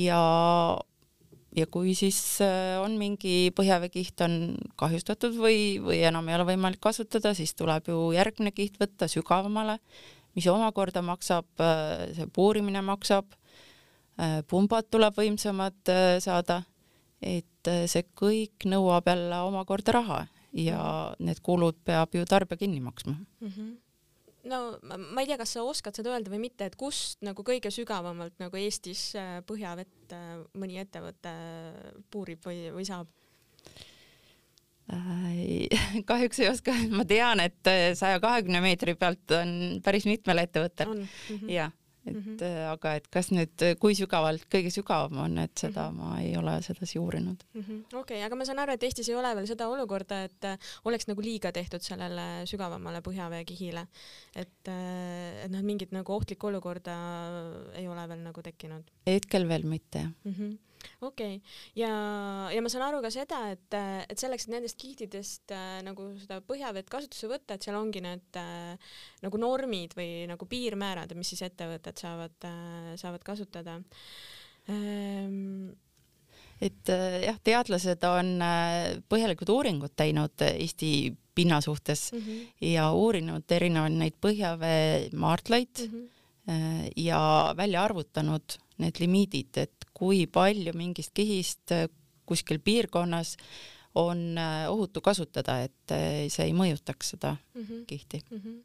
ja 0.02 0.20
ja 1.56 1.66
kui 1.66 1.94
siis 1.94 2.18
äh, 2.44 2.76
on 2.82 2.98
mingi 2.98 3.50
põhjaveekiht 3.56 4.20
on 4.26 4.58
kahjustatud 4.76 5.38
või, 5.38 5.78
või 5.80 6.02
enam 6.04 6.28
ei 6.28 6.36
ole 6.36 6.50
võimalik 6.52 6.80
kasutada, 6.80 7.32
siis 7.34 7.54
tuleb 7.54 7.88
ju 7.88 8.12
järgmine 8.12 8.52
kiht 8.52 8.76
võtta 8.82 9.08
sügavamale, 9.08 9.78
mis 10.34 10.46
omakorda 10.46 11.02
maksab, 11.02 11.46
see 12.12 12.26
puurimine 12.34 12.82
maksab 12.82 13.37
pumbad 14.50 14.88
tuleb 14.90 15.16
võimsamad 15.18 15.92
äh, 15.92 16.18
saada, 16.22 16.62
et 17.22 17.70
äh, 17.70 17.84
see 17.90 18.06
kõik 18.18 18.66
nõuab 18.66 19.06
jälle 19.10 19.42
omakorda 19.46 19.94
raha 19.98 20.22
ja 20.52 20.78
mhm. 20.80 21.28
need 21.28 21.42
kulud 21.44 21.78
peab 21.84 22.14
ju 22.16 22.24
tarbija 22.26 22.64
kinni 22.64 22.80
maksma 22.80 23.14
mm. 23.14 23.52
-hmm 23.52 23.76
no 24.48 24.78
ma 25.12 25.20
ei 25.20 25.26
tea, 25.28 25.36
kas 25.36 25.50
sa 25.52 25.62
oskad 25.66 25.98
seda 25.98 26.14
öelda 26.14 26.30
või 26.32 26.38
mitte, 26.40 26.64
et 26.64 26.76
kust 26.78 27.20
nagu 27.26 27.42
kõige 27.44 27.68
sügavamalt 27.74 28.38
nagu 28.40 28.56
Eestis 28.56 29.10
põhjavett 29.44 30.14
mõni 30.56 30.78
ettevõte 30.80 31.32
puurib 32.08 32.46
või, 32.46 32.70
või 32.72 32.86
saab? 32.88 33.10
kahjuks 36.10 36.40
ei 36.40 36.48
oska, 36.48 36.72
ma 36.88 37.04
tean, 37.04 37.42
et 37.44 37.60
saja 37.98 38.22
kahekümne 38.24 38.62
meetri 38.64 38.94
pealt 38.94 39.36
on 39.36 39.82
päris 39.84 40.06
mitmel 40.08 40.40
ettevõttel. 40.46 40.94
Mm 40.94 41.04
-hmm. 41.04 41.52
jah 41.52 41.74
et 42.08 42.16
mm 42.16 42.36
-hmm. 42.36 42.72
aga 42.72 42.94
et 42.98 43.08
kas 43.14 43.30
nüüd, 43.34 43.64
kui 43.82 43.96
sügavalt 43.98 44.46
kõige 44.52 44.72
sügavam 44.74 45.22
on, 45.24 45.38
et 45.44 45.54
seda 45.58 45.88
mm 45.90 45.98
-hmm. 45.98 46.10
ma 46.10 46.20
ei 46.20 46.36
ole 46.36 46.56
sedasi 46.62 46.98
uurinud 46.98 47.44
mm 47.54 47.60
-hmm.. 47.62 47.80
okei 47.92 48.00
okay,, 48.00 48.22
aga 48.26 48.36
ma 48.36 48.44
saan 48.44 48.62
aru, 48.64 48.72
et 48.72 48.82
Eestis 48.82 49.08
ei 49.08 49.14
ole 49.14 49.34
veel 49.36 49.46
seda 49.46 49.68
olukorda, 49.68 50.22
et 50.24 50.44
äh, 50.44 50.58
oleks 50.84 51.08
nagu 51.08 51.20
liiga 51.22 51.52
tehtud 51.52 51.82
sellele 51.82 52.46
sügavamale 52.46 53.00
põhjaveekihile, 53.00 53.86
et, 54.34 54.68
äh, 54.68 55.44
et 55.44 55.50
noh, 55.50 55.62
mingit 55.62 55.92
nagu 55.92 56.12
ohtlikku 56.12 56.46
olukorda 56.46 56.96
ei 57.74 57.88
ole 57.88 58.08
veel 58.08 58.22
nagu 58.22 58.42
tekkinud. 58.42 58.84
hetkel 59.06 59.48
veel 59.48 59.66
mitte 59.66 60.08
mm 60.24 60.32
-hmm 60.32 60.67
okei 61.00 61.38
okay., 61.38 61.40
ja, 61.78 61.90
ja 62.52 62.62
ma 62.62 62.70
saan 62.72 62.86
aru 62.88 63.00
ka 63.04 63.10
seda, 63.12 63.40
et, 63.54 63.76
et 64.08 64.20
selleks, 64.20 64.46
et 64.46 64.54
nendest 64.54 64.78
kihtidest 64.80 65.54
äh, 65.54 65.78
nagu 65.86 66.10
seda 66.20 66.40
põhjavett 66.46 66.90
kasutusse 66.92 67.30
võtta, 67.30 67.56
et 67.56 67.66
seal 67.66 67.78
ongi 67.78 68.02
need 68.04 68.38
äh, 68.40 68.94
nagu 69.24 69.40
normid 69.40 69.96
või 69.98 70.26
nagu 70.30 70.48
piirmäärad, 70.48 71.14
mis 71.18 71.34
siis 71.34 71.44
ettevõtted 71.48 72.00
saavad 72.00 72.48
äh,, 72.48 72.92
saavad 73.00 73.24
kasutada 73.26 73.78
ähm, 74.68 75.70
et 76.60 76.92
äh, 76.92 77.22
jah, 77.28 77.38
teadlased 77.44 78.04
on 78.08 78.36
äh, 78.42 78.98
põhjalikud 79.10 79.50
uuringud 79.54 79.94
teinud 79.98 80.46
Eesti 80.48 80.92
pinna 81.38 81.60
suhtes 81.62 82.12
mm 82.12 82.22
-hmm. 82.22 82.46
ja 82.74 82.90
uurinud 82.92 83.50
erinevaid 83.50 83.94
neid 83.94 84.16
põhjaveemaardlaid 84.20 85.84
mm 85.84 85.92
-hmm. 85.92 86.90
ja 86.96 87.54
välja 87.56 87.84
arvutanud 87.84 88.58
need 88.82 89.00
limiidid, 89.02 89.60
et 89.64 89.88
kui 89.94 90.26
palju 90.30 90.74
mingist 90.78 91.14
kihist 91.16 91.74
äh, 91.74 91.88
kuskil 92.28 92.60
piirkonnas 92.64 93.36
on 93.98 94.38
äh, 94.38 94.64
ohutu 94.70 95.02
kasutada, 95.04 95.60
et 95.66 95.94
äh, 95.94 96.26
see 96.32 96.48
ei 96.48 96.56
mõjutaks 96.56 97.14
seda 97.14 97.36
mm 97.36 97.62
-hmm. 97.62 97.84
kihti 97.86 98.22
mm. 98.30 98.40
-hmm 98.44 98.58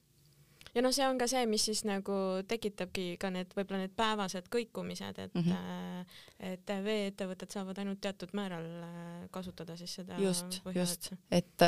ja 0.75 0.81
noh, 0.81 0.93
see 0.93 1.07
on 1.07 1.17
ka 1.17 1.27
see, 1.27 1.45
mis 1.45 1.65
siis 1.65 1.83
nagu 1.85 2.13
tekitabki 2.47 3.17
ka 3.21 3.29
need 3.29 3.51
võib-olla 3.53 3.83
need 3.83 3.93
päevased 3.95 4.47
kõikumised, 4.55 5.19
et 5.19 5.33
mm, 5.33 5.41
-hmm. 5.41 6.05
et 6.39 6.71
veeettevõtted 6.83 7.51
saavad 7.51 7.77
ainult 7.77 8.01
teatud 8.01 8.33
määral 8.33 8.65
kasutada 9.31 9.77
siis 9.77 9.93
seda. 9.93 10.17
just, 10.17 10.61
just, 10.75 11.11
et 11.31 11.61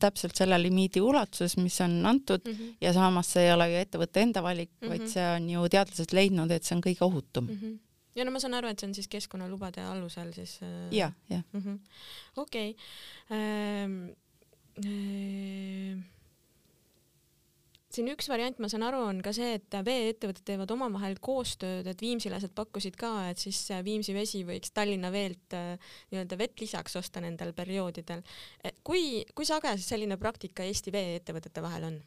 täpselt 0.00 0.36
selle 0.36 0.58
limiidi 0.62 1.00
ulatuses, 1.00 1.56
mis 1.56 1.80
on 1.80 2.06
antud 2.06 2.42
mm 2.44 2.52
-hmm. 2.52 2.76
ja 2.80 2.92
samas 2.92 3.32
see 3.32 3.46
ei 3.46 3.52
ole 3.52 3.70
ju 3.70 3.80
ettevõtte 3.80 4.20
enda 4.20 4.42
valik 4.42 4.70
mm, 4.70 4.86
-hmm. 4.86 4.90
vaid 4.90 5.08
see 5.08 5.26
on 5.36 5.50
ju 5.50 5.68
teadlased 5.68 6.12
leidnud, 6.12 6.50
et 6.50 6.64
see 6.64 6.76
on 6.76 6.82
kõige 6.82 7.04
ohutum 7.04 7.44
mm. 7.44 7.58
-hmm 7.62 7.78
ja 8.14 8.24
no 8.24 8.30
ma 8.30 8.40
saan 8.40 8.54
aru, 8.54 8.68
et 8.70 8.80
see 8.80 8.88
on 8.88 8.94
siis 8.94 9.08
keskkonnalubade 9.10 9.82
alusel 9.82 10.32
siis 10.32 10.58
äh.... 10.62 10.92
ja, 10.94 11.12
jah. 11.30 11.42
Mhm. 11.52 11.74
okei. 12.36 12.76
Siin 17.94 18.08
üks 18.10 18.26
variant, 18.26 18.58
ma 18.58 18.66
saan 18.70 18.82
aru, 18.88 19.04
on 19.06 19.20
ka 19.22 19.30
see, 19.36 19.52
et 19.60 19.76
vee-ettevõtted 19.86 20.42
teevad 20.48 20.72
omavahel 20.74 21.14
koostööd, 21.22 21.86
et 21.86 22.00
viimsilased 22.02 22.50
pakkusid 22.56 22.96
ka, 22.98 23.12
et 23.30 23.38
siis 23.38 23.60
Viimsi 23.86 24.16
vesi 24.16 24.40
võiks 24.46 24.74
Tallinna 24.74 25.12
veelt 25.14 25.54
äh, 25.54 25.76
nii-öelda 26.10 26.38
vett 26.40 26.58
lisaks 26.64 26.98
osta 26.98 27.22
nendel 27.22 27.52
perioodidel. 27.54 28.24
kui, 28.82 29.22
kui 29.34 29.46
sage 29.46 29.76
selline 29.78 30.18
praktika 30.18 30.66
Eesti 30.66 30.90
vee-ettevõtete 30.94 31.62
vahel 31.62 31.88
on? 31.92 32.00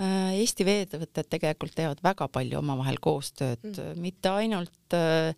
Äh, 0.00 0.34
Eesti 0.40 0.66
veeettevõtted 0.66 1.30
tegelikult 1.30 1.74
teevad 1.78 2.02
väga 2.02 2.26
palju 2.32 2.58
omavahel 2.62 2.98
koostööd 3.04 3.62
mm., 3.70 4.00
mitte 4.02 4.34
ainult 4.34 4.96
äh, 4.96 5.36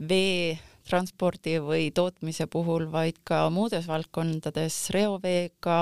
vee 0.00 0.56
transpordi 0.88 1.58
või 1.64 1.90
tootmise 1.94 2.46
puhul, 2.50 2.88
vaid 2.92 3.20
ka 3.28 3.44
muudes 3.52 3.86
valdkondades, 3.88 4.78
reoveega, 4.94 5.78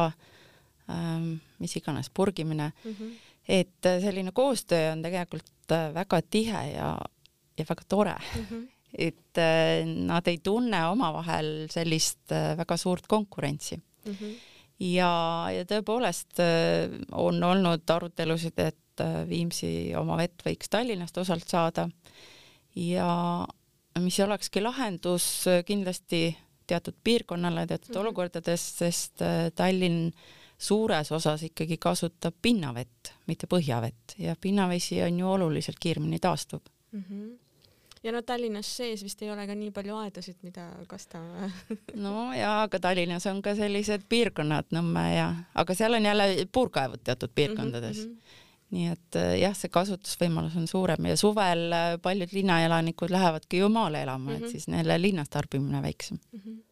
ähm, 0.90 1.34
mis 1.62 1.76
iganes, 1.78 2.10
purgimine 2.10 2.72
mm. 2.72 2.92
-hmm. 2.92 3.16
et 3.48 3.86
äh, 3.86 4.00
selline 4.02 4.34
koostöö 4.34 4.92
on 4.92 5.02
tegelikult 5.02 5.76
väga 5.94 6.20
tihe 6.30 6.62
ja, 6.74 6.94
ja 7.58 7.64
väga 7.68 7.82
tore 7.88 8.14
mm. 8.14 8.46
-hmm. 8.50 8.68
et 8.98 9.42
nad 9.96 10.26
ei 10.28 10.38
tunne 10.38 10.86
omavahel 10.86 11.68
sellist 11.70 12.34
väga 12.56 12.76
suurt 12.76 13.06
konkurentsi 13.06 13.76
mm. 13.76 14.12
-hmm 14.12 14.34
ja, 14.82 15.12
ja 15.52 15.64
tõepoolest 15.68 16.42
äh, 16.42 16.92
on 17.18 17.42
olnud 17.44 17.90
arutelusid, 17.90 18.58
et 18.62 19.02
äh, 19.02 19.22
Viimsi 19.28 19.92
oma 19.98 20.18
vett 20.20 20.44
võiks 20.46 20.70
Tallinnast 20.72 21.18
osalt 21.22 21.48
saada 21.48 21.88
ja 22.78 23.08
mis 24.00 24.18
olekski 24.24 24.62
lahendus 24.64 25.26
äh, 25.50 25.62
kindlasti 25.68 26.30
teatud 26.66 26.96
piirkonnale, 27.04 27.66
teatud 27.66 27.90
mm 27.90 27.94
-hmm. 27.94 28.00
olukordades, 28.06 28.68
sest 28.78 29.22
Tallinn 29.54 30.12
suures 30.62 31.12
osas 31.12 31.42
ikkagi 31.48 31.78
kasutab 31.82 32.36
pinnavett, 32.42 33.14
mitte 33.26 33.48
põhjavett 33.50 34.16
ja 34.18 34.36
pinnavesi 34.40 35.02
on 35.02 35.18
ju 35.18 35.30
oluliselt 35.30 35.80
kiiremini 35.82 36.18
taastuv 36.22 36.60
mm. 36.92 37.04
-hmm 37.10 37.30
ja 38.02 38.12
no 38.12 38.22
Tallinnas 38.22 38.76
sees 38.76 39.02
vist 39.04 39.22
ei 39.22 39.30
ole 39.30 39.46
ka 39.46 39.54
nii 39.54 39.70
palju 39.70 39.96
aedasid, 39.96 40.36
mida 40.42 40.66
kasta 40.90 41.20
no 42.04 42.32
ja, 42.34 42.62
aga 42.62 42.80
Tallinnas 42.80 43.26
on 43.30 43.42
ka 43.42 43.54
sellised 43.54 44.08
piirkonnad, 44.08 44.72
Nõmme 44.74 45.04
ja, 45.14 45.28
aga 45.54 45.74
seal 45.74 45.94
on 45.94 46.08
jälle 46.10 46.46
puurkaevud 46.52 47.04
teatud 47.04 47.30
piirkondades 47.34 48.06
mm. 48.06 48.14
-hmm 48.14 48.40
nii 48.72 48.88
et 48.88 49.16
äh, 49.20 49.34
jah, 49.36 49.52
see 49.56 49.68
kasutusvõimalus 49.68 50.54
on 50.56 50.66
suurem 50.70 51.04
ja 51.10 51.16
suvel 51.20 51.66
äh, 51.76 51.98
paljud 52.02 52.32
linnaelanikud 52.32 53.12
lähevadki 53.12 53.58
ju 53.58 53.68
maale 53.68 54.02
elama 54.02 54.30
mm, 54.30 54.30
-hmm. 54.30 54.36
et 54.36 54.42
mhm. 54.42 54.50
siis 54.50 54.68
neile 54.68 54.96
linnas 55.02 55.28
tarbimine 55.28 55.82
väiksem 55.82 56.18
mm. 56.32 56.40
-hmm 56.40 56.71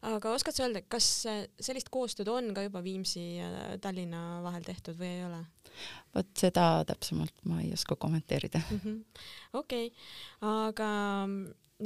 aga 0.00 0.32
oskad 0.32 0.56
sa 0.56 0.64
öelda, 0.64 0.82
kas 0.88 1.06
sellist 1.60 1.90
koostööd 1.92 2.28
on 2.32 2.54
ka 2.56 2.64
juba 2.64 2.82
Viimsi 2.84 3.24
ja 3.36 3.50
Tallinna 3.82 4.40
vahel 4.44 4.64
tehtud 4.64 4.96
või 5.00 5.10
ei 5.18 5.24
ole? 5.26 5.40
vot 6.14 6.30
seda 6.36 6.84
täpsemalt 6.88 7.44
ma 7.48 7.60
ei 7.62 7.72
oska 7.72 7.96
kommenteerida 7.96 8.60
mm 8.62 8.80
-hmm.. 8.84 9.24
okei 9.60 9.92
aga 10.40 10.88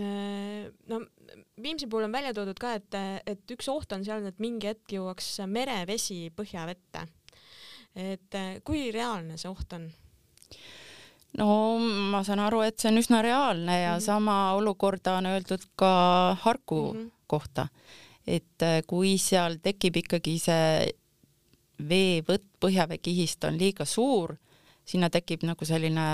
äh, 0.01 0.71
no 0.89 1.01
Viimsi 1.63 1.87
puhul 1.87 2.05
on 2.05 2.13
välja 2.13 2.35
toodud 2.35 2.59
ka, 2.59 2.75
et, 2.75 2.95
et 3.27 3.51
üks 3.51 3.69
oht 3.69 3.93
on 3.93 4.05
seal, 4.05 4.27
et 4.27 4.39
mingi 4.39 4.71
hetk 4.71 4.97
jõuaks 4.97 5.39
merevesi 5.47 6.31
põhjavette. 6.37 7.07
et 7.95 8.41
kui 8.65 8.91
reaalne 8.91 9.39
see 9.39 9.51
oht 9.51 9.73
on? 9.73 9.91
no 11.39 11.79
ma 12.11 12.23
saan 12.25 12.39
aru, 12.39 12.63
et 12.67 12.79
see 12.79 12.91
on 12.91 12.99
üsna 12.99 13.23
reaalne 13.23 13.81
ja 13.81 13.93
mm 13.93 13.99
-hmm. 13.99 14.07
sama 14.07 14.55
olukorda 14.55 15.17
on 15.19 15.27
öeldud 15.27 15.63
ka 15.77 16.37
Harku 16.41 16.93
mm 16.93 17.01
-hmm. 17.01 17.11
kohta 17.27 17.69
et 18.27 18.63
äh, 18.65 18.81
kui 18.87 19.17
seal 19.21 19.59
tekib 19.63 19.99
ikkagi 20.01 20.39
see 20.43 20.93
veevõtt 21.85 22.47
põhjaveekihist 22.63 23.45
on 23.49 23.59
liiga 23.59 23.85
suur, 23.89 24.37
sinna 24.87 25.11
tekib 25.13 25.45
nagu 25.47 25.67
selline 25.67 26.07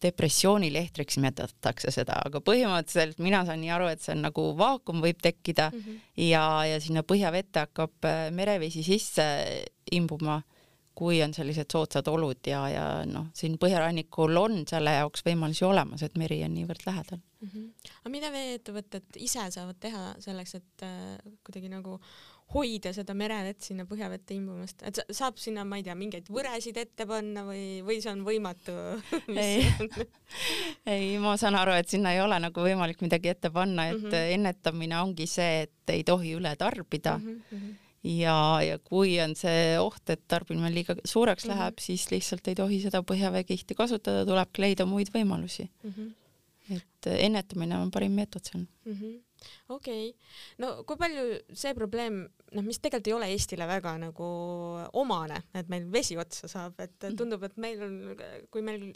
depressioonilehtriks 0.00 1.18
nimetatakse 1.18 1.92
seda, 1.92 2.16
aga 2.24 2.40
põhimõtteliselt 2.44 3.18
mina 3.20 3.42
saan 3.44 3.60
nii 3.60 3.72
aru, 3.74 3.90
et 3.92 4.00
see 4.00 4.14
on 4.14 4.24
nagu 4.24 4.46
vaakum 4.56 5.02
võib 5.04 5.20
tekkida 5.20 5.68
mm 5.72 5.82
-hmm. 5.82 5.98
ja, 6.30 6.44
ja 6.70 6.80
sinna 6.80 7.02
põhjavette 7.04 7.66
hakkab 7.66 8.08
äh, 8.08 8.30
merevesi 8.32 8.82
sisse 8.86 9.26
imbuma, 9.92 10.40
kui 10.94 11.20
on 11.22 11.32
sellised 11.34 11.70
soodsad 11.72 12.08
olud 12.10 12.46
ja, 12.46 12.64
ja 12.68 12.86
noh, 13.08 13.30
siin 13.36 13.56
põhjarannikul 13.62 14.36
on 14.40 14.64
selle 14.68 14.96
jaoks 14.98 15.24
võimalusi 15.26 15.64
olemas, 15.68 16.02
et 16.04 16.18
meri 16.20 16.42
on 16.44 16.54
niivõrd 16.56 16.84
lähedal 16.86 17.20
mm. 17.20 17.48
-hmm. 17.48 17.94
aga 18.02 18.12
mida 18.12 18.32
veeettevõtted 18.34 19.20
ise 19.22 19.46
saavad 19.54 19.78
teha 19.80 20.04
selleks, 20.20 20.54
et 20.60 20.84
äh, 20.86 21.32
kuidagi 21.46 21.72
nagu 21.72 21.98
hoida 22.50 22.90
seda 22.92 23.14
merevett 23.14 23.62
sinna 23.62 23.84
põhjavette 23.86 24.34
imbumast, 24.34 24.82
et 24.82 24.98
saab 25.14 25.38
sinna, 25.38 25.62
ma 25.64 25.78
ei 25.78 25.84
tea, 25.86 25.94
mingeid 25.94 26.26
võresid 26.34 26.80
ette 26.82 27.06
panna 27.06 27.44
või, 27.46 27.78
või 27.86 28.00
see 28.02 28.10
on 28.10 28.24
võimatu 28.26 28.74
ei, 29.44 29.68
ei, 30.94 31.12
ma 31.22 31.36
saan 31.40 31.58
aru, 31.60 31.76
et 31.78 31.88
sinna 31.88 32.16
ei 32.16 32.22
ole 32.24 32.40
nagu 32.42 32.64
võimalik 32.66 33.04
midagi 33.06 33.30
ette 33.30 33.52
panna, 33.54 33.86
et 33.92 34.00
mm 34.00 34.08
-hmm. 34.10 34.34
ennetamine 34.34 34.98
ongi 34.98 35.28
see, 35.30 35.68
et 35.68 35.94
ei 35.94 36.02
tohi 36.04 36.34
üle 36.34 36.56
tarbida 36.58 37.18
mm. 37.18 37.38
-hmm 37.52 37.78
ja, 38.04 38.36
ja 38.64 38.78
kui 38.78 39.16
on 39.22 39.34
see 39.38 39.74
oht, 39.80 40.02
et 40.12 40.22
tarbimine 40.28 40.72
liiga 40.74 40.96
suureks 41.04 41.44
mm 41.44 41.50
-hmm. 41.50 41.58
läheb, 41.58 41.78
siis 41.80 42.10
lihtsalt 42.10 42.48
ei 42.48 42.54
tohi 42.54 42.80
seda 42.80 43.02
põhjaveekihti 43.02 43.76
kasutada, 43.76 44.26
tulebki 44.26 44.62
leida 44.62 44.86
muid 44.86 45.12
võimalusi 45.14 45.68
mm. 45.82 45.90
-hmm. 45.96 46.76
et 46.76 47.10
ennetamine 47.16 47.76
on 47.76 47.90
parim 47.90 48.12
meetod 48.12 48.44
siin 48.44 48.68
mm. 48.84 48.92
-hmm 48.92 49.18
okei 49.68 50.08
okay., 50.08 50.18
no 50.58 50.82
kui 50.84 50.96
palju 51.00 51.24
see 51.52 51.74
probleem, 51.74 52.28
noh, 52.52 52.64
mis 52.66 52.78
tegelikult 52.78 53.06
ei 53.08 53.16
ole 53.16 53.30
Eestile 53.34 53.66
väga 53.66 53.96
nagu 53.98 54.26
omane, 54.92 55.42
et 55.54 55.68
meil 55.68 55.86
vesi 55.92 56.16
otsa 56.16 56.48
saab, 56.48 56.80
et 56.80 56.96
mm. 57.02 57.16
tundub, 57.16 57.42
et 57.42 57.56
meil 57.56 57.82
on, 57.86 57.96
kui 58.50 58.62
meil 58.62 58.92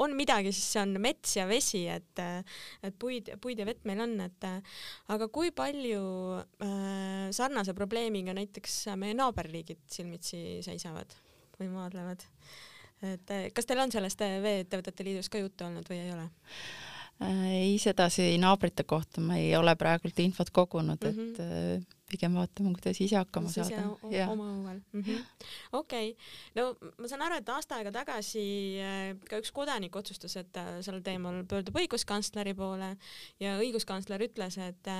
on 0.00 0.14
midagi, 0.16 0.52
siis 0.52 0.72
see 0.74 0.82
on 0.82 0.94
mets 1.02 1.36
ja 1.36 1.46
vesi, 1.48 1.84
et, 1.90 2.22
et 2.86 2.96
puid, 3.00 3.32
puid 3.42 3.60
ja 3.60 3.66
vett 3.68 3.84
meil 3.88 4.02
on, 4.04 4.16
et 4.24 4.48
aga 5.14 5.28
kui 5.32 5.52
palju 5.56 6.02
äh, 6.38 7.28
sarnase 7.36 7.74
probleemiga 7.76 8.34
näiteks 8.36 8.82
meie 9.00 9.16
naaberriigid 9.18 9.84
silmitsi 9.90 10.60
seisavad 10.66 11.16
või 11.60 11.70
maadlevad? 11.72 12.26
et 13.00 13.30
kas 13.56 13.64
teil 13.64 13.80
on 13.80 13.92
sellest 13.92 14.20
Vee-ettevõtete 14.20 15.04
Liidus 15.06 15.30
ka 15.32 15.40
juttu 15.40 15.64
olnud 15.64 15.86
või 15.88 16.02
ei 16.02 16.10
ole? 16.12 16.26
Äh, 17.20 17.46
ei, 17.52 17.78
sedasi 17.80 18.34
naabrite 18.40 18.84
kohta 18.88 19.20
ma 19.24 19.36
ei 19.40 19.52
ole 19.56 19.74
praegult 19.76 20.18
infot 20.24 20.50
kogunud 20.52 21.00
mm, 21.04 21.16
-hmm. 21.16 21.32
et 21.32 21.38
mhm. 21.38 21.82
äh, 21.82 21.99
pigem 22.10 22.36
vaatame, 22.38 22.74
kuidas 22.76 23.00
ise 23.00 23.18
hakkama 23.20 23.52
siis 23.52 23.70
saada. 23.70 23.88
oma 24.26 24.48
õuel 24.52 24.78
mm 24.80 25.02
-hmm.. 25.02 25.48
okei. 25.80 26.14
No 26.58 26.70
ma 26.98 27.10
saan 27.10 27.26
aru, 27.26 27.40
et 27.40 27.48
aasta 27.56 27.80
aega 27.80 27.94
tagasi 28.00 28.44
äh, 28.84 29.16
ka 29.28 29.42
üks 29.42 29.52
kodanik 29.54 29.96
otsustas, 29.96 30.36
et 30.36 30.52
ta 30.52 30.82
sel 30.82 31.02
teemal 31.06 31.44
pöördub 31.48 31.76
õiguskantsleri 31.82 32.54
poole 32.54 32.96
ja 33.40 33.58
õiguskantsler 33.58 34.28
ütles, 34.28 34.58
et 34.58 34.90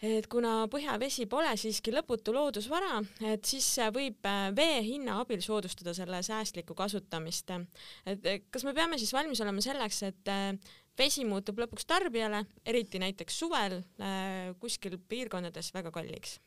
et 0.00 0.26
kuna 0.32 0.64
põhjavesi 0.72 1.26
pole 1.28 1.50
siiski 1.60 1.92
lõputu 1.92 2.32
loodusvara, 2.32 3.02
et 3.28 3.44
siis 3.44 3.66
võib 3.92 4.24
vee 4.56 4.78
hinna 4.86 5.18
abil 5.20 5.42
soodustada 5.44 5.92
selle 5.96 6.22
säästlikku 6.24 6.74
kasutamist. 6.74 7.52
et 8.06 8.48
kas 8.50 8.64
me 8.64 8.74
peame 8.74 8.98
siis 8.98 9.12
valmis 9.12 9.40
olema 9.44 9.60
selleks, 9.60 10.02
et 10.08 10.32
vesi 10.98 11.24
muutub 11.24 11.60
lõpuks 11.62 11.86
tarbijale, 11.88 12.44
eriti 12.66 13.00
näiteks 13.02 13.38
suvel 13.42 13.80
äh, 14.00 14.50
kuskil 14.60 14.98
piirkondades 15.08 15.72
väga 15.74 15.92
kalliks. 15.94 16.38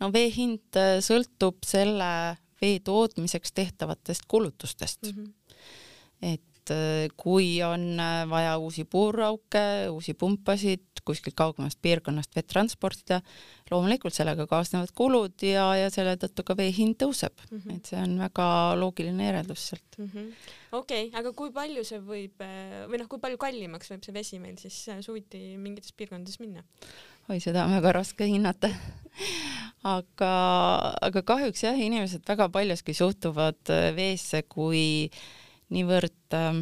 no 0.00 0.10
vee 0.12 0.30
hind 0.32 0.76
äh, 0.76 0.98
sõltub 1.04 1.64
selle 1.66 2.36
vee 2.60 2.80
tootmiseks 2.80 3.52
tehtavatest 3.52 4.26
kulutustest 4.28 5.02
mm. 5.02 5.24
-hmm. 5.24 6.34
et 6.34 6.70
äh, 6.70 7.08
kui 7.16 7.62
on 7.62 7.96
vaja 8.30 8.58
uusi 8.58 8.84
puurauke, 8.84 9.88
uusi 9.90 10.14
pumpasid, 10.14 10.95
kuskilt 11.06 11.36
kaugemast 11.38 11.78
piirkonnast 11.82 12.34
vett 12.36 12.48
transportida, 12.50 13.20
loomulikult 13.70 14.14
sellega 14.16 14.46
kaasnevad 14.50 14.92
kulud 14.96 15.46
ja, 15.46 15.68
ja 15.78 15.90
selle 15.94 16.16
tõttu 16.20 16.44
ka 16.46 16.56
vee 16.58 16.72
hind 16.74 16.98
tõuseb 17.00 17.34
mm, 17.46 17.58
-hmm. 17.58 17.76
et 17.76 17.90
see 17.92 18.00
on 18.02 18.16
väga 18.20 18.48
loogiline 18.80 19.28
järeldus 19.28 19.68
sealt 19.70 19.98
mm. 19.98 20.10
-hmm. 20.12 20.30
okei 20.80 21.08
okay,, 21.08 21.20
aga 21.20 21.32
kui 21.32 21.52
palju 21.54 21.84
see 21.84 22.00
võib 22.00 22.46
või 22.90 23.02
noh, 23.02 23.08
kui 23.08 23.22
palju 23.22 23.38
kallimaks 23.38 23.90
võib 23.94 24.04
see 24.06 24.14
vesi 24.14 24.40
meil 24.42 24.58
siis 24.58 24.78
suviti 25.00 25.56
mingites 25.56 25.92
piirkondades 25.92 26.40
minna? 26.40 26.64
oi, 27.28 27.40
seda 27.40 27.64
on 27.64 27.74
väga 27.78 27.92
raske 28.00 28.26
hinnata 28.26 28.70
aga, 29.96 30.32
aga 31.08 31.22
kahjuks 31.22 31.64
jah, 31.64 31.78
inimesed 31.78 32.26
väga 32.28 32.48
paljuski 32.52 32.94
suhtuvad 32.94 33.74
veesse 33.96 34.42
kui 34.48 35.10
niivõrd 35.74 36.36
äh, 36.36 36.60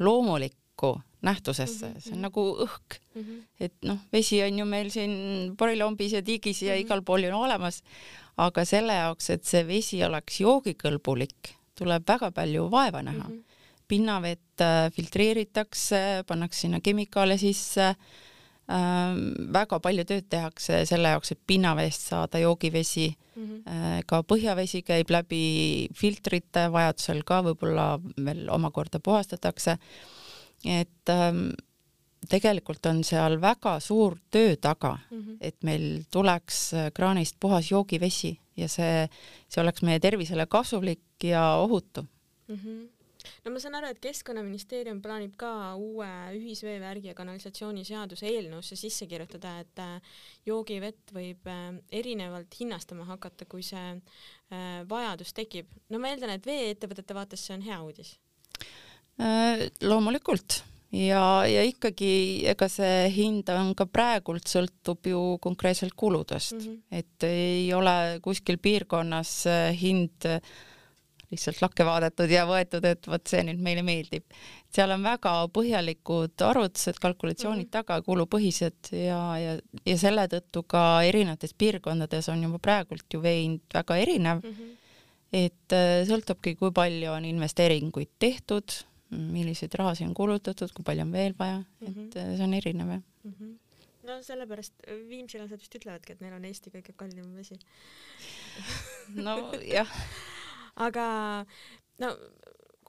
loomulikku 0.00 0.94
nähtusesse 1.22 1.86
mm, 1.86 1.92
-hmm. 1.92 2.00
see 2.00 2.12
on 2.12 2.18
mhm. 2.18 2.22
nagu 2.22 2.44
õhk 2.64 2.98
mm. 3.14 3.22
-hmm. 3.22 3.42
et 3.60 3.74
noh, 3.84 3.98
vesi 4.12 4.42
on 4.42 4.58
ju 4.58 4.64
meil 4.64 4.90
siin 4.90 5.54
porilombis 5.56 6.12
ja 6.12 6.22
tiigis 6.22 6.62
ja 6.62 6.72
mm 6.72 6.78
-hmm. 6.78 6.84
igal 6.84 7.02
pool 7.02 7.24
ju 7.24 7.36
olemas, 7.36 7.82
aga 8.36 8.64
selle 8.64 8.94
jaoks, 8.94 9.30
et 9.30 9.44
see 9.44 9.66
vesi 9.66 10.04
oleks 10.04 10.40
joogikõlbulik, 10.40 11.54
tuleb 11.74 12.08
väga 12.08 12.30
palju 12.30 12.70
vaeva 12.70 13.02
näha 13.02 13.28
mm. 13.28 13.36
-hmm. 13.36 13.44
pinnavett 13.88 14.60
äh, 14.60 14.92
filtreeritakse, 14.92 16.24
pannakse 16.26 16.60
sinna 16.60 16.80
kemikaale 16.80 17.38
sisse 17.38 17.94
ähm,, 18.70 19.18
väga 19.52 19.80
palju 19.80 20.04
tööd 20.04 20.28
tehakse 20.28 20.86
selle 20.86 21.08
jaoks, 21.08 21.32
et 21.32 21.40
pinnaveest 21.46 22.00
saada 22.00 22.38
joogivesi 22.38 23.16
mm. 23.36 23.44
-hmm. 23.44 24.02
Ka 24.06 24.22
põhjavesi 24.22 24.82
käib 24.82 25.10
läbi 25.10 25.88
filtrite, 25.94 26.72
vajadusel 26.72 27.22
ka 27.24 27.42
võib-olla 27.42 28.00
veel 28.24 28.48
omakorda 28.48 29.00
puhastatakse 29.00 29.78
et 30.64 31.08
ähm, 31.08 31.50
tegelikult 32.28 32.86
on 32.90 33.02
seal 33.06 33.38
väga 33.40 33.78
suur 33.80 34.18
töö 34.30 34.56
taga 34.60 34.98
mm, 35.10 35.20
-hmm. 35.20 35.36
et 35.40 35.62
meil 35.62 36.04
tuleks 36.10 36.74
äh, 36.74 36.92
kraanist 36.94 37.36
puhas 37.40 37.70
joogivesi 37.70 38.38
ja 38.56 38.68
see, 38.68 39.08
see 39.48 39.62
oleks 39.62 39.82
meie 39.82 40.00
tervisele 40.00 40.46
kasulik 40.46 41.24
ja 41.24 41.54
ohutu 41.56 42.02
mm. 42.48 42.56
-hmm 42.56 42.88
no 43.44 43.50
ma 43.50 43.58
saan 43.60 43.74
aru, 43.74 43.86
et 43.86 43.98
Keskkonnaministeerium 44.00 45.02
plaanib 45.02 45.34
ka 45.36 45.74
uue 45.74 46.08
ühisveevärgi 46.36 47.08
ja 47.08 47.14
kanalisatsiooni 47.14 47.84
seaduse 47.84 48.26
eelnõusse 48.26 48.76
sisse 48.76 49.06
kirjutada, 49.06 49.58
et 49.60 49.78
äh, 49.78 50.00
joogivett 50.46 51.12
võib 51.12 51.46
äh, 51.46 51.74
erinevalt 51.92 52.60
hinnastama 52.60 53.04
hakata, 53.04 53.44
kui 53.44 53.62
see 53.62 54.00
vajadus 54.88 55.32
tekib. 55.32 55.66
no 55.88 55.98
ma 55.98 56.08
eeldan, 56.08 56.30
et 56.30 56.46
vee-ettevõtete 56.46 57.14
vaates 57.14 57.46
see 57.46 57.54
on 57.54 57.62
hea 57.62 57.82
uudis 57.82 58.18
loomulikult 59.82 60.62
ja, 60.92 61.22
ja 61.46 61.62
ikkagi 61.66 62.46
ega 62.50 62.68
see 62.70 63.10
hind 63.14 63.50
on 63.54 63.74
ka 63.78 63.86
praegult 63.86 64.50
sõltub 64.50 65.06
ju 65.10 65.20
konkreetselt 65.42 65.94
kuludest 65.98 66.56
mm, 66.56 66.66
-hmm. 66.66 66.80
et 66.90 67.28
ei 67.28 67.72
ole 67.74 68.20
kuskil 68.22 68.58
piirkonnas 68.58 69.46
äh, 69.46 69.70
hind 69.76 70.26
lihtsalt 71.30 71.60
lakke 71.62 71.84
vaadatud 71.86 72.30
ja 72.30 72.42
võetud, 72.48 72.84
et 72.88 73.06
vot 73.06 73.30
see 73.30 73.44
nüüd 73.46 73.60
meile 73.62 73.84
meeldib. 73.86 74.24
seal 74.70 74.90
on 74.90 75.02
väga 75.02 75.32
põhjalikud 75.54 76.42
arvutused, 76.42 76.98
kalkulatsioonid 76.98 77.64
mm 77.64 77.68
-hmm. 77.68 77.70
taga, 77.70 78.02
kulupõhised 78.02 78.90
ja, 78.92 79.38
ja, 79.38 79.56
ja 79.86 79.96
selle 79.98 80.26
tõttu 80.26 80.64
ka 80.66 81.02
erinevates 81.06 81.54
piirkondades 81.54 82.28
on 82.28 82.42
juba 82.42 82.58
praegult 82.58 83.06
ju 83.14 83.22
vee 83.22 83.42
hind 83.42 83.60
väga 83.74 83.96
erinev 83.96 84.42
mm. 84.42 84.50
-hmm. 84.50 84.76
et 85.32 85.72
äh, 85.72 86.02
sõltubki, 86.10 86.56
kui 86.56 86.70
palju 86.72 87.12
on 87.12 87.24
investeeringuid 87.24 88.10
tehtud 88.18 88.89
milliseid 89.10 89.74
rahasid 89.78 90.08
on 90.08 90.14
kulutatud, 90.14 90.72
kui 90.74 90.86
palju 90.86 91.06
on 91.06 91.12
veel 91.12 91.34
vaja 91.38 91.58
mm, 91.58 91.86
-hmm. 91.86 92.06
et 92.06 92.14
mhm. 92.14 92.36
see 92.36 92.44
on 92.44 92.54
erinev 92.54 92.92
jah 92.94 93.02
mm. 93.24 93.32
-hmm. 93.32 93.56
no 94.08 94.22
sellepärast 94.22 94.74
viimsilased 95.08 95.58
vist 95.60 95.74
ütlevadki, 95.74 96.12
et 96.12 96.20
neil 96.20 96.34
on 96.34 96.44
Eesti 96.44 96.70
kõige 96.70 96.94
kallim 96.96 97.34
vesi 97.36 97.58
nojah 99.26 99.96
aga 100.76 101.06
no 101.98 102.14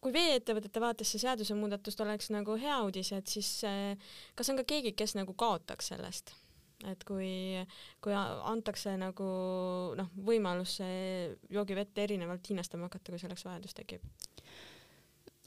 kui 0.02 0.14
vee-ettevõtete 0.14 0.82
vaates 0.82 1.12
see 1.14 1.22
seadusemuudatust 1.22 2.00
oleks 2.02 2.32
nagu 2.34 2.56
hea 2.58 2.78
uudis, 2.82 3.12
et 3.14 3.28
siis 3.28 3.64
eh, 3.70 3.98
kas 4.36 4.50
on 4.50 4.58
ka 4.58 4.64
keegi, 4.64 4.96
kes 4.98 5.16
nagu 5.16 5.34
kaotaks 5.34 5.94
sellest? 5.94 6.34
et 6.90 7.04
kui, 7.06 7.62
kui 8.02 8.14
antakse 8.14 8.96
nagu 8.98 9.26
noh, 9.98 10.08
võimalus 10.26 10.80
joogivett 11.54 12.00
erinevalt 12.02 12.50
hinnastama 12.50 12.90
hakata, 12.90 13.14
kui 13.14 13.22
selleks 13.22 13.46
vajadus 13.46 13.78
tekib 13.78 14.02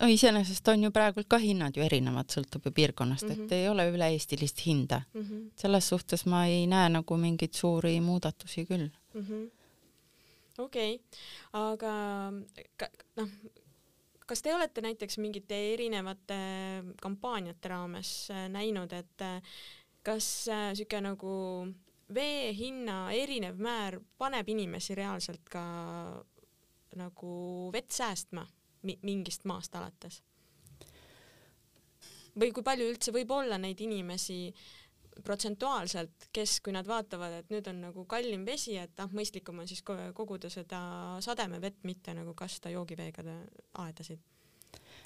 no 0.01 0.09
iseenesest 0.11 0.69
on 0.69 0.83
ju 0.83 0.91
praegult 0.91 1.29
ka 1.29 1.39
hinnad 1.39 1.77
ju 1.77 1.83
erinevad, 1.85 2.31
sõltub 2.31 2.67
ju 2.67 2.73
piirkonnast 2.73 3.23
mm, 3.23 3.31
-hmm. 3.31 3.45
et 3.45 3.51
mhm. 3.51 3.55
ei 3.55 3.69
ole 3.69 3.91
üle-eestilist 3.91 4.65
hinda 4.67 5.03
mm. 5.15 5.23
-hmm. 5.23 5.51
selles 5.57 5.89
suhtes 5.89 6.27
ma 6.27 6.47
ei 6.47 6.67
näe 6.67 6.89
nagu 6.89 7.17
mingeid 7.17 7.53
suuri 7.53 8.01
muudatusi 8.01 8.67
küll 8.67 8.89
mm 9.15 9.27
-hmm.. 9.27 9.51
okei 10.59 10.95
okay., 10.95 11.21
aga 11.53 11.93
ka, 12.77 12.89
noh, 13.17 13.29
kas 14.27 14.43
te 14.43 14.55
olete 14.55 14.81
näiteks 14.81 15.19
mingite 15.19 15.57
erinevate 15.73 16.37
kampaaniate 17.03 17.69
raames 17.69 18.31
äh, 18.31 18.49
näinud, 18.49 18.93
et 18.93 19.21
äh, 19.21 19.43
kas 20.03 20.49
äh, 20.49 21.01
nagu 21.01 21.67
vee 22.15 22.53
hinna 22.53 23.13
erinev 23.13 23.59
määr 23.59 24.01
paneb 24.19 24.49
inimesi 24.49 24.95
reaalselt 24.95 25.49
ka 25.51 25.65
nagu 26.97 27.71
vett 27.73 27.91
säästma? 27.91 28.47
Mingist 28.85 29.45
maast 29.45 29.75
alates? 29.75 30.23
või 32.35 32.51
kui 32.55 32.65
palju 32.67 32.89
üldse 32.91 33.13
võib 33.15 33.31
olla 33.31 33.59
neid 33.63 33.81
inimesi 33.81 34.49
protsentuaalselt, 35.23 36.29
kes, 36.35 36.59
kui 36.65 36.75
nad 36.75 36.87
vaatavad, 36.89 37.37
et 37.39 37.53
nüüd 37.53 37.69
on 37.71 37.81
nagu 37.87 38.05
kallim 38.11 38.43
vesi, 38.47 38.75
et 38.81 38.99
ah, 38.99 39.11
mõistlikum 39.15 39.61
on 39.63 39.69
siis 39.71 39.85
koguda 39.85 40.51
seda 40.51 40.81
sademevett, 41.23 41.85
mitte 41.87 42.15
nagu 42.17 42.35
kasta 42.35 42.73
joogiveega 42.75 43.23
aedasid? 43.85 44.23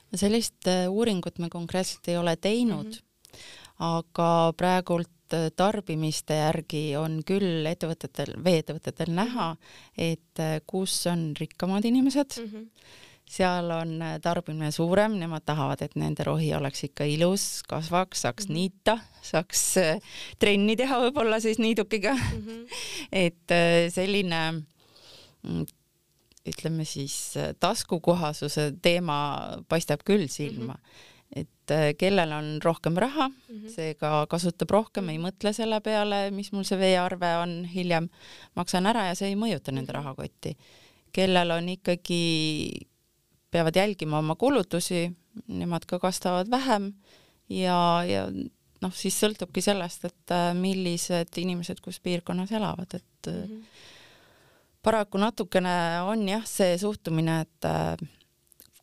no 0.09 0.17
sellist 0.17 0.65
äh, 0.71 0.87
uuringut 0.89 1.37
me 1.39 1.51
konkreetselt 1.53 2.09
ei 2.09 2.17
ole 2.17 2.37
teinud 2.41 2.87
mm, 2.87 2.93
-hmm. 2.97 3.43
aga 3.85 4.29
praegult 4.57 5.37
äh, 5.37 5.51
tarbimiste 5.57 6.39
järgi 6.39 6.97
on 6.97 7.21
küll 7.29 7.67
ettevõtetel, 7.69 8.33
veeettevõtetel 8.45 9.13
näha, 9.13 9.51
et 9.99 10.41
äh, 10.41 10.63
kus 10.67 11.07
on 11.13 11.35
rikkamad 11.37 11.85
inimesed 11.85 12.41
mm, 12.41 12.49
-hmm 12.49 12.97
seal 13.29 13.71
on 13.71 14.03
äh, 14.03 14.17
tarbimine 14.25 14.71
suurem, 14.73 15.19
nemad 15.21 15.45
tahavad, 15.47 15.83
et 15.85 15.97
nende 16.01 16.25
rohi 16.27 16.51
oleks 16.57 16.87
ikka 16.89 17.07
ilus, 17.09 17.63
kasvaks, 17.69 18.25
saaks 18.25 18.49
-hmm. 18.49 18.57
niita, 18.57 18.99
saaks 19.23 19.65
äh, 19.83 20.01
trenni 20.39 20.77
teha 20.77 21.01
võib-olla 21.05 21.41
siis 21.41 21.59
niidukiga 21.59 22.15
mm. 22.15 22.47
-hmm. 22.47 22.81
et 23.27 23.51
äh, 23.51 23.93
selline 23.93 24.65
ütleme 26.49 26.85
siis 26.85 27.35
taskukohasuse 27.61 28.73
teema 28.83 29.19
paistab 29.69 30.01
küll 30.05 30.29
silma 30.29 30.75
mm. 30.75 30.81
-hmm 30.81 31.17
et 31.37 31.99
kellel 31.99 32.33
on 32.33 32.47
rohkem 32.65 32.97
raha 32.97 33.29
mm, 33.29 33.35
-hmm. 33.49 33.69
seega 33.69 34.27
kasutab 34.31 34.71
rohkem 34.71 35.09
ei 35.09 35.19
mõtle 35.19 35.53
selle 35.53 35.81
peale, 35.81 36.31
mis 36.31 36.53
mul 36.53 36.65
see 36.65 36.79
veearve 36.79 37.37
on, 37.37 37.65
hiljem 37.65 38.09
maksan 38.57 38.87
ära 38.87 39.05
ja 39.07 39.15
see 39.15 39.29
ei 39.29 39.37
mõjuta 39.37 39.73
nende 39.73 39.93
mhm. 39.93 39.99
rahakotti. 39.99 40.57
kellel 41.13 41.51
on 41.51 41.69
ikkagi 41.69 42.88
peavad 43.51 43.77
jälgima 43.77 44.19
oma 44.19 44.37
kulutusi, 44.37 45.09
nemad 45.47 45.87
ka 45.89 45.99
kastavad 45.99 46.51
vähem 46.51 46.93
ja, 47.49 47.79
ja 48.05 48.27
noh, 48.83 48.95
siis 48.95 49.17
sõltubki 49.21 49.63
sellest, 49.65 50.05
et 50.09 50.35
äh, 50.35 50.51
millised 50.59 51.41
inimesed 51.41 51.81
kus 51.85 52.01
piirkonnas 52.05 52.53
elavad, 52.53 52.95
et 52.95 53.31
mm 53.31 53.43
-hmm. 53.43 53.63
paraku 54.83 55.19
natukene 55.19 56.03
on 56.07 56.29
jah, 56.29 56.47
see 56.47 56.79
suhtumine, 56.79 57.41
et 57.41 57.65
äh, 57.65 58.09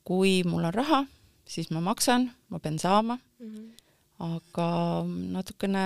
kui 0.04 0.44
mul 0.44 0.64
on 0.64 0.74
raha, 0.74 1.06
siis 1.46 1.72
ma 1.72 1.82
maksan, 1.82 2.32
ma 2.50 2.60
pean 2.60 2.80
saama 2.80 3.18
mm. 3.40 3.56
-hmm. 3.56 3.72
aga 4.20 4.70
natukene 5.08 5.86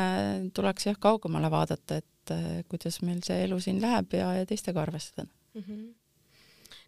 tuleks 0.54 0.86
jah 0.86 1.00
kaugemale 1.00 1.52
vaadata, 1.52 1.98
et 1.98 2.08
kuidas 2.70 3.02
meil 3.02 3.22
see 3.24 3.44
elu 3.44 3.60
siin 3.60 3.82
läheb 3.82 4.14
ja, 4.14 4.34
ja 4.34 4.46
teistega 4.46 4.82
arvestada 4.82 5.28
mm. 5.54 5.62
-hmm 5.62 6.00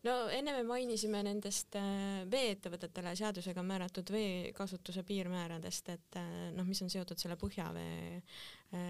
no 0.08 0.16
enne 0.34 0.56
me 0.56 0.64
mainisime 0.68 1.22
nendest 1.26 1.76
äh, 1.80 2.24
vee-ettevõtetele 2.32 3.14
seadusega 3.18 3.64
määratud 3.66 4.12
veekasutuse 4.14 5.04
piirmääradest, 5.08 5.92
et 5.94 6.20
äh, 6.20 6.50
noh, 6.56 6.68
mis 6.68 6.82
on 6.86 6.90
seotud 6.94 7.22
selle 7.22 7.38
põhjavee 7.42 8.18
äh, 8.18 8.82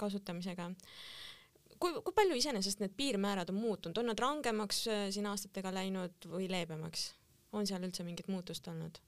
kasutamisega. 0.00 0.70
kui, 1.78 1.92
kui 1.92 2.16
palju 2.16 2.40
iseenesest 2.40 2.80
need 2.80 2.96
piirmäärad 2.96 3.52
on 3.52 3.60
muutunud, 3.60 3.98
on 3.98 4.12
nad 4.12 4.18
rangemaks 4.18 4.86
siin 5.10 5.30
aastatega 5.30 5.74
läinud 5.74 6.30
või 6.32 6.50
leebemaks? 6.50 7.12
on 7.52 7.66
seal 7.66 7.82
üldse 7.82 8.04
mingit 8.06 8.28
muutust 8.30 8.68
olnud? 8.70 9.00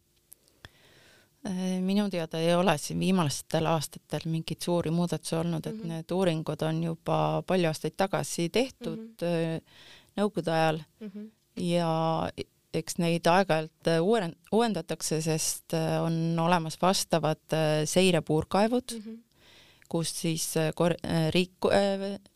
minu 1.83 2.05
teada 2.11 2.39
ei 2.39 2.53
ole 2.55 2.77
siin 2.79 3.01
viimastel 3.03 3.67
aastatel 3.67 4.29
mingeid 4.31 4.63
suuri 4.63 4.93
muudatusi 4.95 5.35
olnud, 5.35 5.67
et 5.67 5.75
mm 5.75 5.81
-hmm. 5.81 5.89
need 5.89 6.15
uuringud 6.15 6.63
on 6.63 6.83
juba 6.85 7.43
palju 7.47 7.67
aastaid 7.67 7.97
tagasi 7.97 8.49
tehtud 8.49 8.99
mm. 8.99 9.17
-hmm 9.17 10.01
nõukogude 10.19 10.53
ajal 10.53 10.81
mm 11.01 11.11
-hmm. 11.11 11.29
ja 11.69 11.93
eks 12.73 12.97
neid 13.03 13.29
aeg-ajalt 13.29 13.91
äh, 13.91 14.01
uuendatakse, 14.53 15.21
sest 15.25 15.77
äh, 15.77 15.99
on 16.03 16.39
olemas 16.41 16.79
vastavad 16.81 17.43
äh, 17.53 17.83
seirepuurkaevud 17.89 18.97
mm, 18.97 19.03
-hmm. 19.05 19.19
kus 19.89 20.15
siis 20.23 20.55
kor-, 20.75 20.97
riik 21.31 21.69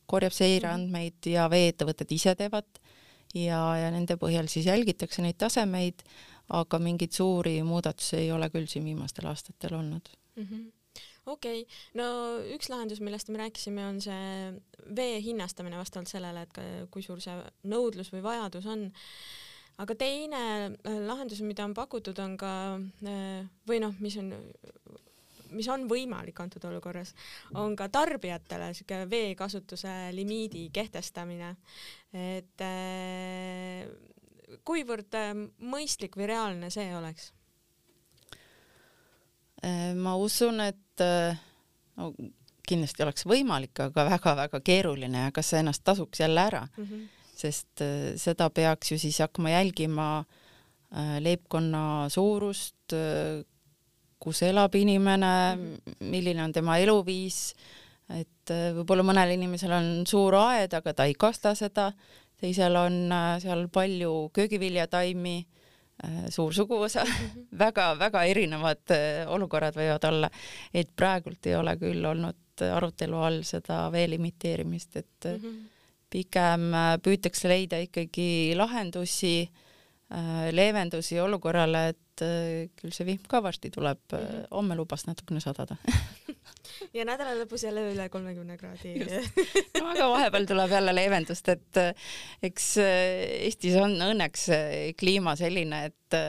korjab 0.07 0.33
seireandmeid 0.33 1.27
ja 1.33 1.49
veeettevõtted 1.51 2.13
ise 2.13 2.35
teevad 2.35 2.69
ja, 3.35 3.61
ja 3.81 3.91
nende 3.91 4.17
põhjal 4.21 4.49
siis 4.49 4.67
jälgitakse 4.67 5.23
neid 5.23 5.39
tasemeid, 5.39 6.05
aga 6.49 6.79
mingeid 6.79 7.13
suuri 7.13 7.63
muudatusi 7.63 8.17
ei 8.17 8.33
ole 8.33 8.51
küll 8.51 8.69
siin 8.69 8.85
viimastel 8.85 9.27
aastatel 9.27 9.75
olnud 9.75 10.13
mm. 10.37 10.43
-hmm 10.43 10.73
okei 11.27 11.65
okay., 11.65 11.81
no 11.99 12.07
üks 12.55 12.71
lahendus, 12.73 13.03
millest 13.05 13.31
me 13.33 13.41
rääkisime, 13.43 13.85
on 13.87 13.99
see 14.03 14.53
vee 14.97 15.19
hinnastamine 15.25 15.79
vastavalt 15.81 16.11
sellele, 16.11 16.47
et 16.47 16.89
kui 16.93 17.05
suur 17.05 17.21
see 17.23 17.35
nõudlus 17.71 18.13
või 18.15 18.23
vajadus 18.25 18.69
on. 18.71 18.87
aga 19.83 19.95
teine 19.99 20.43
äh, 20.71 21.01
lahendus, 21.05 21.43
mida 21.45 21.67
on 21.67 21.75
pakutud, 21.77 22.19
on 22.23 22.37
ka 22.41 22.53
äh, 22.79 23.45
või 23.69 23.83
noh, 23.83 23.95
mis 24.01 24.17
on 24.23 24.33
mis 25.57 25.69
on 25.71 25.85
võimalik 25.89 26.41
antud 26.43 26.65
olukorras, 26.67 27.13
on 27.55 27.77
ka 27.79 27.87
tarbijatele 27.89 28.73
siuke 28.75 29.05
veekasutuse 29.11 30.11
limiidi 30.13 30.67
kehtestamine. 30.75 31.55
et 32.13 32.67
äh, 32.67 33.87
kuivõrd 34.67 35.15
mõistlik 35.59 36.17
või 36.19 36.31
reaalne 36.31 36.71
see 36.71 36.95
oleks? 36.95 37.33
ma 39.97 40.13
usun, 40.21 40.61
et 40.61 40.86
et 41.01 41.39
no 41.97 42.13
kindlasti 42.67 43.05
oleks 43.07 43.27
võimalik, 43.29 43.79
aga 43.85 44.07
väga-väga 44.11 44.61
keeruline 44.65 45.27
ja 45.27 45.35
kas 45.35 45.53
see 45.53 45.63
ennast 45.63 45.85
tasuks 45.87 46.21
jälle 46.23 46.43
ära 46.43 46.65
mm, 46.67 46.85
-hmm. 46.85 47.07
sest 47.37 47.83
äh, 47.85 48.15
seda 48.21 48.51
peaks 48.51 48.93
ju 48.93 48.99
siis 48.99 49.19
hakkama 49.23 49.51
jälgima 49.55 50.09
äh, 50.21 51.17
leibkonna 51.23 52.09
suurust, 52.09 52.93
äh, 52.93 53.45
kus 54.19 54.43
elab 54.43 54.75
inimene 54.75 55.57
-hmm. 55.57 55.97
milline 56.01 56.45
on 56.45 56.53
tema 56.53 56.79
eluviis, 56.79 57.55
et 58.11 58.51
võib-olla 58.51 59.03
mõnel 59.03 59.35
inimesel 59.35 59.73
on 59.73 60.07
suur 60.07 60.35
aed, 60.35 60.75
aga 60.75 60.93
ta 60.95 61.05
ei 61.05 61.15
kasta 61.15 61.55
seda, 61.55 61.93
teisel 62.39 62.77
on 62.77 63.11
seal 63.43 63.69
palju 63.69 64.31
köögiviljataimi 64.33 65.37
Äh, 65.39 65.56
suur 66.31 66.55
suguvõsa 66.55 67.05
väga-väga 67.65 68.25
erinevad 68.31 68.95
äh, 68.95 69.23
olukorrad 69.33 69.77
võivad 69.77 70.05
olla, 70.11 70.31
et 70.75 70.91
praegult 70.97 71.47
ei 71.49 71.57
ole 71.57 71.77
küll 71.81 72.05
olnud 72.05 72.67
arutelu 72.73 73.21
all 73.21 73.43
seda 73.45 73.87
vee 73.93 74.07
limiteerimist, 74.15 74.97
et 74.97 75.29
mm 75.29 75.41
-hmm. 75.41 75.57
pigem 76.11 76.71
püütakse 77.05 77.49
leida 77.49 77.81
ikkagi 77.85 78.55
lahendusi, 78.57 79.51
leevendusi 80.55 81.19
olukorrale, 81.21 81.89
et 81.91 82.23
küll 82.79 82.93
see 82.95 83.07
vihm 83.09 83.25
ka 83.29 83.43
varsti 83.43 83.73
tuleb 83.75 83.99
mm, 84.13 84.19
-hmm. 84.19 84.45
homme 84.53 84.77
lubas 84.79 85.07
natukene 85.07 85.41
sadada 85.43 85.77
ja 86.97 87.05
nädala 87.05 87.35
lõpus 87.41 87.65
jälle 87.67 87.83
üle 87.93 88.09
kolmekümne 88.09 88.57
kraadi. 88.57 88.95
no 89.81 89.89
aga 89.91 90.09
vahepeal 90.11 90.47
tuleb 90.47 90.71
jälle 90.71 90.95
leevendust, 90.95 91.49
et 91.49 91.83
eks 92.43 92.77
Eestis 92.79 93.77
on 93.83 93.99
õnneks 94.13 94.47
kliima 94.99 95.37
selline, 95.37 95.85
et 95.91 96.21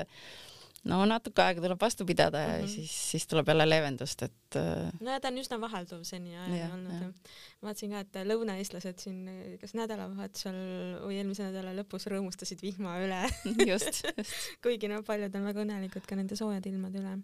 no 0.87 0.99
natuke 1.09 1.43
aega 1.43 1.63
tuleb 1.63 1.81
vastu 1.81 2.05
pidada 2.07 2.41
ja 2.43 2.53
mm 2.55 2.63
-hmm. 2.63 2.73
siis, 2.73 2.95
siis 3.11 3.27
tuleb 3.27 3.47
jälle 3.47 3.69
leevendust, 3.69 4.23
et. 4.23 4.59
no 5.01 5.11
ja 5.11 5.19
ta 5.19 5.31
on 5.31 5.37
üsna 5.43 5.59
vahelduv 5.61 6.03
seniajani 6.03 6.61
olnud. 6.73 7.13
vaatasin 7.61 7.91
ka, 7.91 7.99
et 7.99 8.19
lõunaeestlased 8.31 9.03
siin 9.03 9.57
kas 9.61 9.73
nädalavahetusel 9.73 10.59
või 11.03 11.19
eelmise 11.19 11.49
nädala 11.49 11.75
lõpus 11.81 12.07
rõõmustasid 12.11 12.61
vihma 12.61 12.97
üle 13.03 13.21
just, 13.71 14.03
just. 14.17 14.37
kuigi 14.63 14.87
no 14.87 15.03
paljud 15.03 15.35
on 15.35 15.49
väga 15.51 15.65
õnnelikud 15.65 16.07
ka 16.07 16.15
nende 16.15 16.35
soojade 16.35 16.69
ilmade 16.69 17.03
üle 17.03 17.17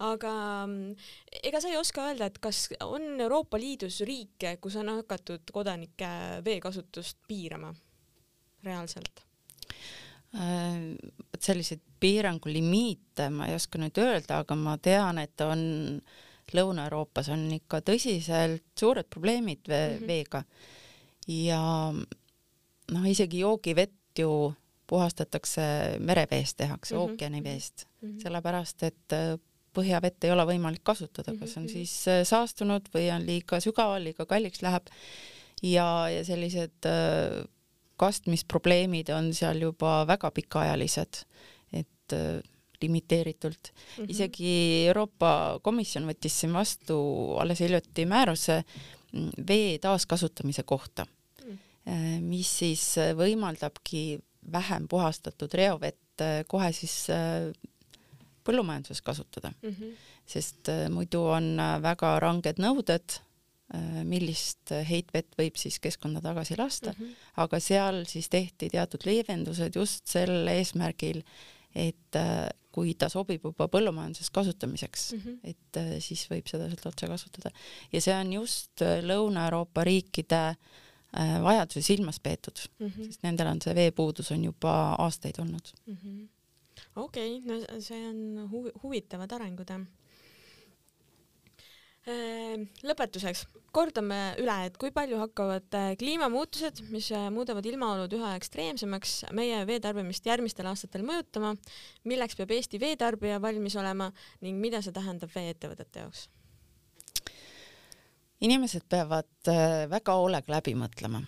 aga 0.00 0.34
mm, 0.66 0.94
ega 1.42 1.60
sa 1.60 1.70
ei 1.70 1.78
oska 1.80 2.08
öelda, 2.08 2.30
et 2.30 2.38
kas 2.42 2.68
on 2.84 3.20
Euroopa 3.20 3.60
Liidus 3.60 4.00
riike, 4.08 4.56
kus 4.62 4.76
on 4.80 4.92
hakatud 4.96 5.52
kodanike 5.52 6.10
veekasutust 6.44 7.18
piirama 7.28 7.74
reaalselt? 8.64 9.29
Äh, 10.34 10.96
vot 11.32 11.42
selliseid 11.42 11.82
piirangulimiite 12.00 13.30
ma 13.34 13.48
ei 13.50 13.56
oska 13.58 13.80
nüüd 13.82 13.98
öelda, 13.98 14.42
aga 14.44 14.56
ma 14.56 14.76
tean, 14.78 15.18
et 15.18 15.42
on 15.42 15.62
Lõuna-Euroopas 16.50 17.30
on 17.30 17.44
ikka 17.54 17.80
tõsiselt 17.86 18.64
suured 18.78 19.06
probleemid 19.10 19.68
vee, 19.68 19.88
mm 19.88 19.98
-hmm. 19.98 20.06
veega 20.06 20.44
ja 21.30 21.60
noh, 22.94 23.04
isegi 23.06 23.42
joogivett 23.44 24.18
ju 24.18 24.52
puhastatakse 24.86 25.62
mereveest, 25.98 26.56
tehakse 26.56 26.94
mm 26.94 27.00
-hmm. 27.00 27.10
ookeaniveest 27.10 27.86
mm, 27.86 28.08
-hmm. 28.08 28.22
sellepärast 28.22 28.82
et 28.82 29.14
põhjavett 29.76 30.24
ei 30.24 30.32
ole 30.34 30.46
võimalik 30.48 30.82
kasutada, 30.84 31.34
kas 31.38 31.56
on 31.56 31.66
mhm, 31.66 31.72
siis 31.72 32.08
äh, 32.10 32.22
saastunud 32.26 32.90
või 32.94 33.08
on 33.14 33.26
liiga 33.26 33.60
sügaval, 33.62 34.02
liiga 34.04 34.26
kalliks 34.26 34.62
läheb 34.62 34.90
ja, 35.62 36.08
ja 36.10 36.24
sellised 36.26 36.88
äh, 36.90 37.44
kastmisprobleemid 38.00 39.12
on 39.14 39.32
seal 39.36 39.60
juba 39.66 40.00
väga 40.08 40.30
pikaajalised, 40.36 41.22
et 41.72 42.16
äh, 42.16 42.40
limiteeritult 42.80 43.72
mm. 43.72 44.04
-hmm. 44.04 44.10
isegi 44.10 44.52
Euroopa 44.88 45.60
Komisjon 45.62 46.08
võttis 46.08 46.40
siin 46.40 46.52
vastu 46.56 46.96
alles 47.40 47.60
hiljuti 47.60 48.06
määruse 48.08 48.62
mm, 49.12 49.46
vee 49.48 49.78
taaskasutamise 49.78 50.62
kohta 50.62 51.04
mm, 51.04 51.58
-hmm. 51.86 52.20
mis 52.20 52.58
siis 52.58 52.94
võimaldabki 53.16 54.20
vähem 54.52 54.88
puhastatud 54.88 55.54
reovett 55.54 56.24
kohe 56.48 56.72
siis 56.72 57.06
põllumajanduses 58.44 59.02
kasutada 59.02 59.52
mm. 59.62 59.68
-hmm. 59.68 59.92
sest 60.26 60.72
muidu 60.90 61.24
on 61.36 61.56
väga 61.82 62.20
ranged 62.20 62.56
nõuded 62.56 63.20
Äh, 63.20 63.29
millist 64.06 64.72
heitvett 64.88 65.36
võib 65.38 65.58
siis 65.60 65.78
keskkonda 65.82 66.22
tagasi 66.24 66.56
lasta 66.58 66.90
mm, 66.90 67.04
-hmm. 67.04 67.28
aga 67.44 67.60
seal 67.62 68.02
siis 68.10 68.28
tehti 68.28 68.70
teatud 68.72 69.04
leevendused 69.06 69.76
just 69.76 70.10
sel 70.10 70.48
eesmärgil, 70.50 71.22
et 71.74 72.18
äh, 72.18 72.48
kui 72.74 72.94
ta 72.98 73.08
sobib 73.10 73.44
juba 73.44 73.68
põllumajanduses 73.70 74.30
kasutamiseks 74.34 75.12
mm, 75.12 75.20
-hmm. 75.20 75.38
et 75.44 75.76
äh, 75.78 75.92
siis 76.02 76.26
võib 76.30 76.50
seda 76.50 76.66
sealt 76.66 76.86
otse 76.86 77.06
kasutada. 77.06 77.50
ja 77.92 78.00
see 78.00 78.14
on 78.14 78.32
just 78.32 78.82
Lõuna-Euroopa 78.82 79.84
riikide 79.84 80.56
vajadusi 81.42 81.82
silmas 81.82 82.20
peetud 82.20 82.58
mm, 82.78 82.86
-hmm. 82.86 83.06
sest 83.06 83.22
nendel 83.22 83.46
on 83.46 83.62
see 83.62 83.74
veepuudus 83.74 84.30
on 84.30 84.44
juba 84.44 84.94
aastaid 84.98 85.38
olnud 85.38 85.72
mm 85.86 85.96
-hmm.. 85.96 86.28
okei 86.96 87.38
okay,, 87.38 87.46
no 87.46 87.80
see 87.80 88.08
on 88.08 88.50
hu 88.50 88.70
huvitavad 88.82 89.32
arengud 89.32 89.70
jah 89.70 89.86
lõpetuseks 92.86 93.46
kordame 93.74 94.18
üle, 94.40 94.56
et 94.66 94.76
kui 94.80 94.90
palju 94.94 95.18
hakkavad 95.20 95.76
äh, 95.78 95.92
kliimamuutused, 96.00 96.82
mis 96.90 97.10
äh, 97.14 97.28
muudavad 97.32 97.66
ilmaolud 97.70 98.12
üha 98.18 98.32
ekstreemsemaks, 98.38 99.14
meie 99.36 99.62
veetarbimist 99.68 100.26
järgmistel 100.26 100.68
aastatel 100.70 101.04
mõjutama, 101.06 101.54
milleks 102.10 102.38
peab 102.38 102.54
Eesti 102.56 102.80
veetarbija 102.82 103.40
valmis 103.42 103.78
olema 103.78 104.10
ning 104.44 104.58
mida 104.62 104.82
see 104.82 104.94
tähendab 104.96 105.32
veeettevõtete 105.34 106.04
jaoks? 106.04 106.28
inimesed 108.40 108.86
peavad 108.88 109.50
äh, 109.52 109.84
väga 109.90 110.16
hoolega 110.16 110.56
läbi 110.56 110.72
mõtlema, 110.78 111.20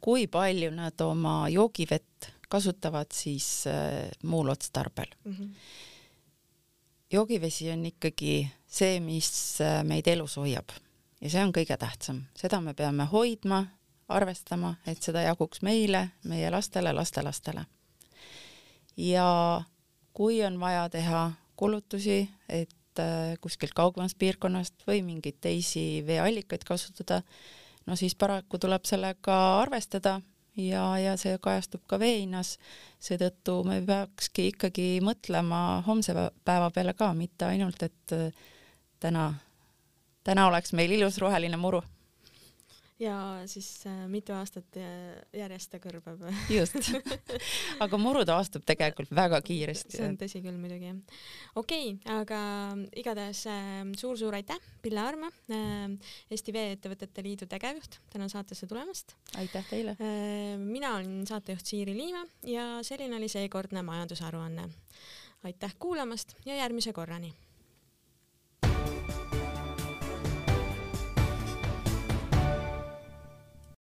kui 0.00 0.28
palju 0.30 0.70
nad 0.72 1.02
oma 1.04 1.48
joogivett 1.50 2.30
kasutavad 2.50 3.10
siis 3.12 3.66
muul 4.22 4.48
otstarbel 4.54 5.10
mm. 5.24 5.32
-hmm 5.32 5.88
joogivesi 7.10 7.70
on 7.70 7.86
ikkagi 7.86 8.50
see, 8.70 9.00
mis 9.02 9.58
äh, 9.64 9.82
meid 9.84 10.08
elus 10.08 10.38
hoiab 10.40 10.70
ja 11.20 11.30
see 11.30 11.42
on 11.44 11.52
kõige 11.54 11.76
tähtsam, 11.80 12.24
seda 12.38 12.60
me 12.64 12.74
peame 12.76 13.06
hoidma, 13.10 13.64
arvestama, 14.10 14.74
et 14.90 15.02
seda 15.02 15.22
jaguks 15.22 15.62
meile, 15.62 16.08
meie 16.26 16.50
lastele, 16.50 16.92
lastelastele. 16.96 17.64
ja 18.96 19.62
kui 20.12 20.42
on 20.44 20.58
vaja 20.60 20.88
teha 20.90 21.30
kulutusi, 21.56 22.24
et 22.48 22.98
äh, 22.98 23.36
kuskilt 23.40 23.74
kaugemast 23.76 24.18
piirkonnast 24.18 24.86
või 24.88 25.02
mingeid 25.06 25.38
teisi 25.40 26.02
veeallikaid 26.06 26.64
kasutada, 26.66 27.22
no 27.86 27.96
siis 27.96 28.14
paraku 28.14 28.58
tuleb 28.58 28.84
sellega 28.88 29.36
arvestada 29.60 30.20
ja, 30.56 30.84
ja 30.98 31.16
see 31.20 31.36
kajastub 31.42 31.84
ka 31.86 31.98
vee 32.00 32.22
hinnas. 32.22 32.56
seetõttu 33.00 33.60
me 33.64 33.80
peakski 33.86 34.50
ikkagi 34.54 34.88
mõtlema 35.04 35.82
homse 35.86 36.16
päeva 36.44 36.70
peale 36.74 36.94
ka, 36.94 37.12
mitte 37.14 37.46
ainult, 37.46 37.82
et 37.82 38.16
täna, 39.00 39.32
täna 40.24 40.46
oleks 40.50 40.72
meil 40.76 40.92
ilus 40.98 41.18
roheline 41.18 41.56
muru 41.56 41.82
ja 43.00 43.42
siis 43.48 43.68
äh, 43.88 44.04
mitu 44.08 44.34
aastat 44.36 44.76
järjest 45.32 45.72
ta 45.72 45.80
kõrbeb 45.80 46.20
just, 46.52 46.76
aga 47.84 48.00
muru 48.00 48.24
taastub 48.28 48.64
tegelikult 48.68 49.12
väga 49.16 49.40
kiiresti. 49.44 49.96
see 49.96 50.08
on 50.08 50.18
tõsi 50.20 50.42
küll 50.44 50.58
muidugi 50.60 50.90
jah. 50.90 51.18
okei 51.56 51.94
okay,, 51.94 52.18
aga 52.20 52.40
igatahes 53.00 53.42
äh, 53.50 53.82
suur-suur 53.96 54.36
aitäh, 54.36 54.60
Pille 54.84 55.02
Arma 55.02 55.30
äh,, 55.52 56.14
Eesti 56.30 56.54
Vee-ettevõtete 56.56 57.24
Liidu 57.24 57.48
tegevjuht, 57.50 58.00
täna 58.12 58.28
saatesse 58.32 58.68
tulemast. 58.70 59.16
aitäh 59.40 59.66
teile 59.72 59.96
äh,. 59.96 60.56
mina 60.60 60.94
olen 60.98 61.22
saatejuht 61.28 61.72
Siiri 61.72 61.96
Liiva 61.96 62.26
ja 62.46 62.72
selline 62.86 63.16
oli 63.16 63.32
seekordne 63.32 63.82
majandusaruanne. 63.86 64.68
aitäh 65.48 65.76
kuulamast 65.78 66.36
ja 66.44 66.60
järgmise 66.60 66.92
korrani 66.92 67.32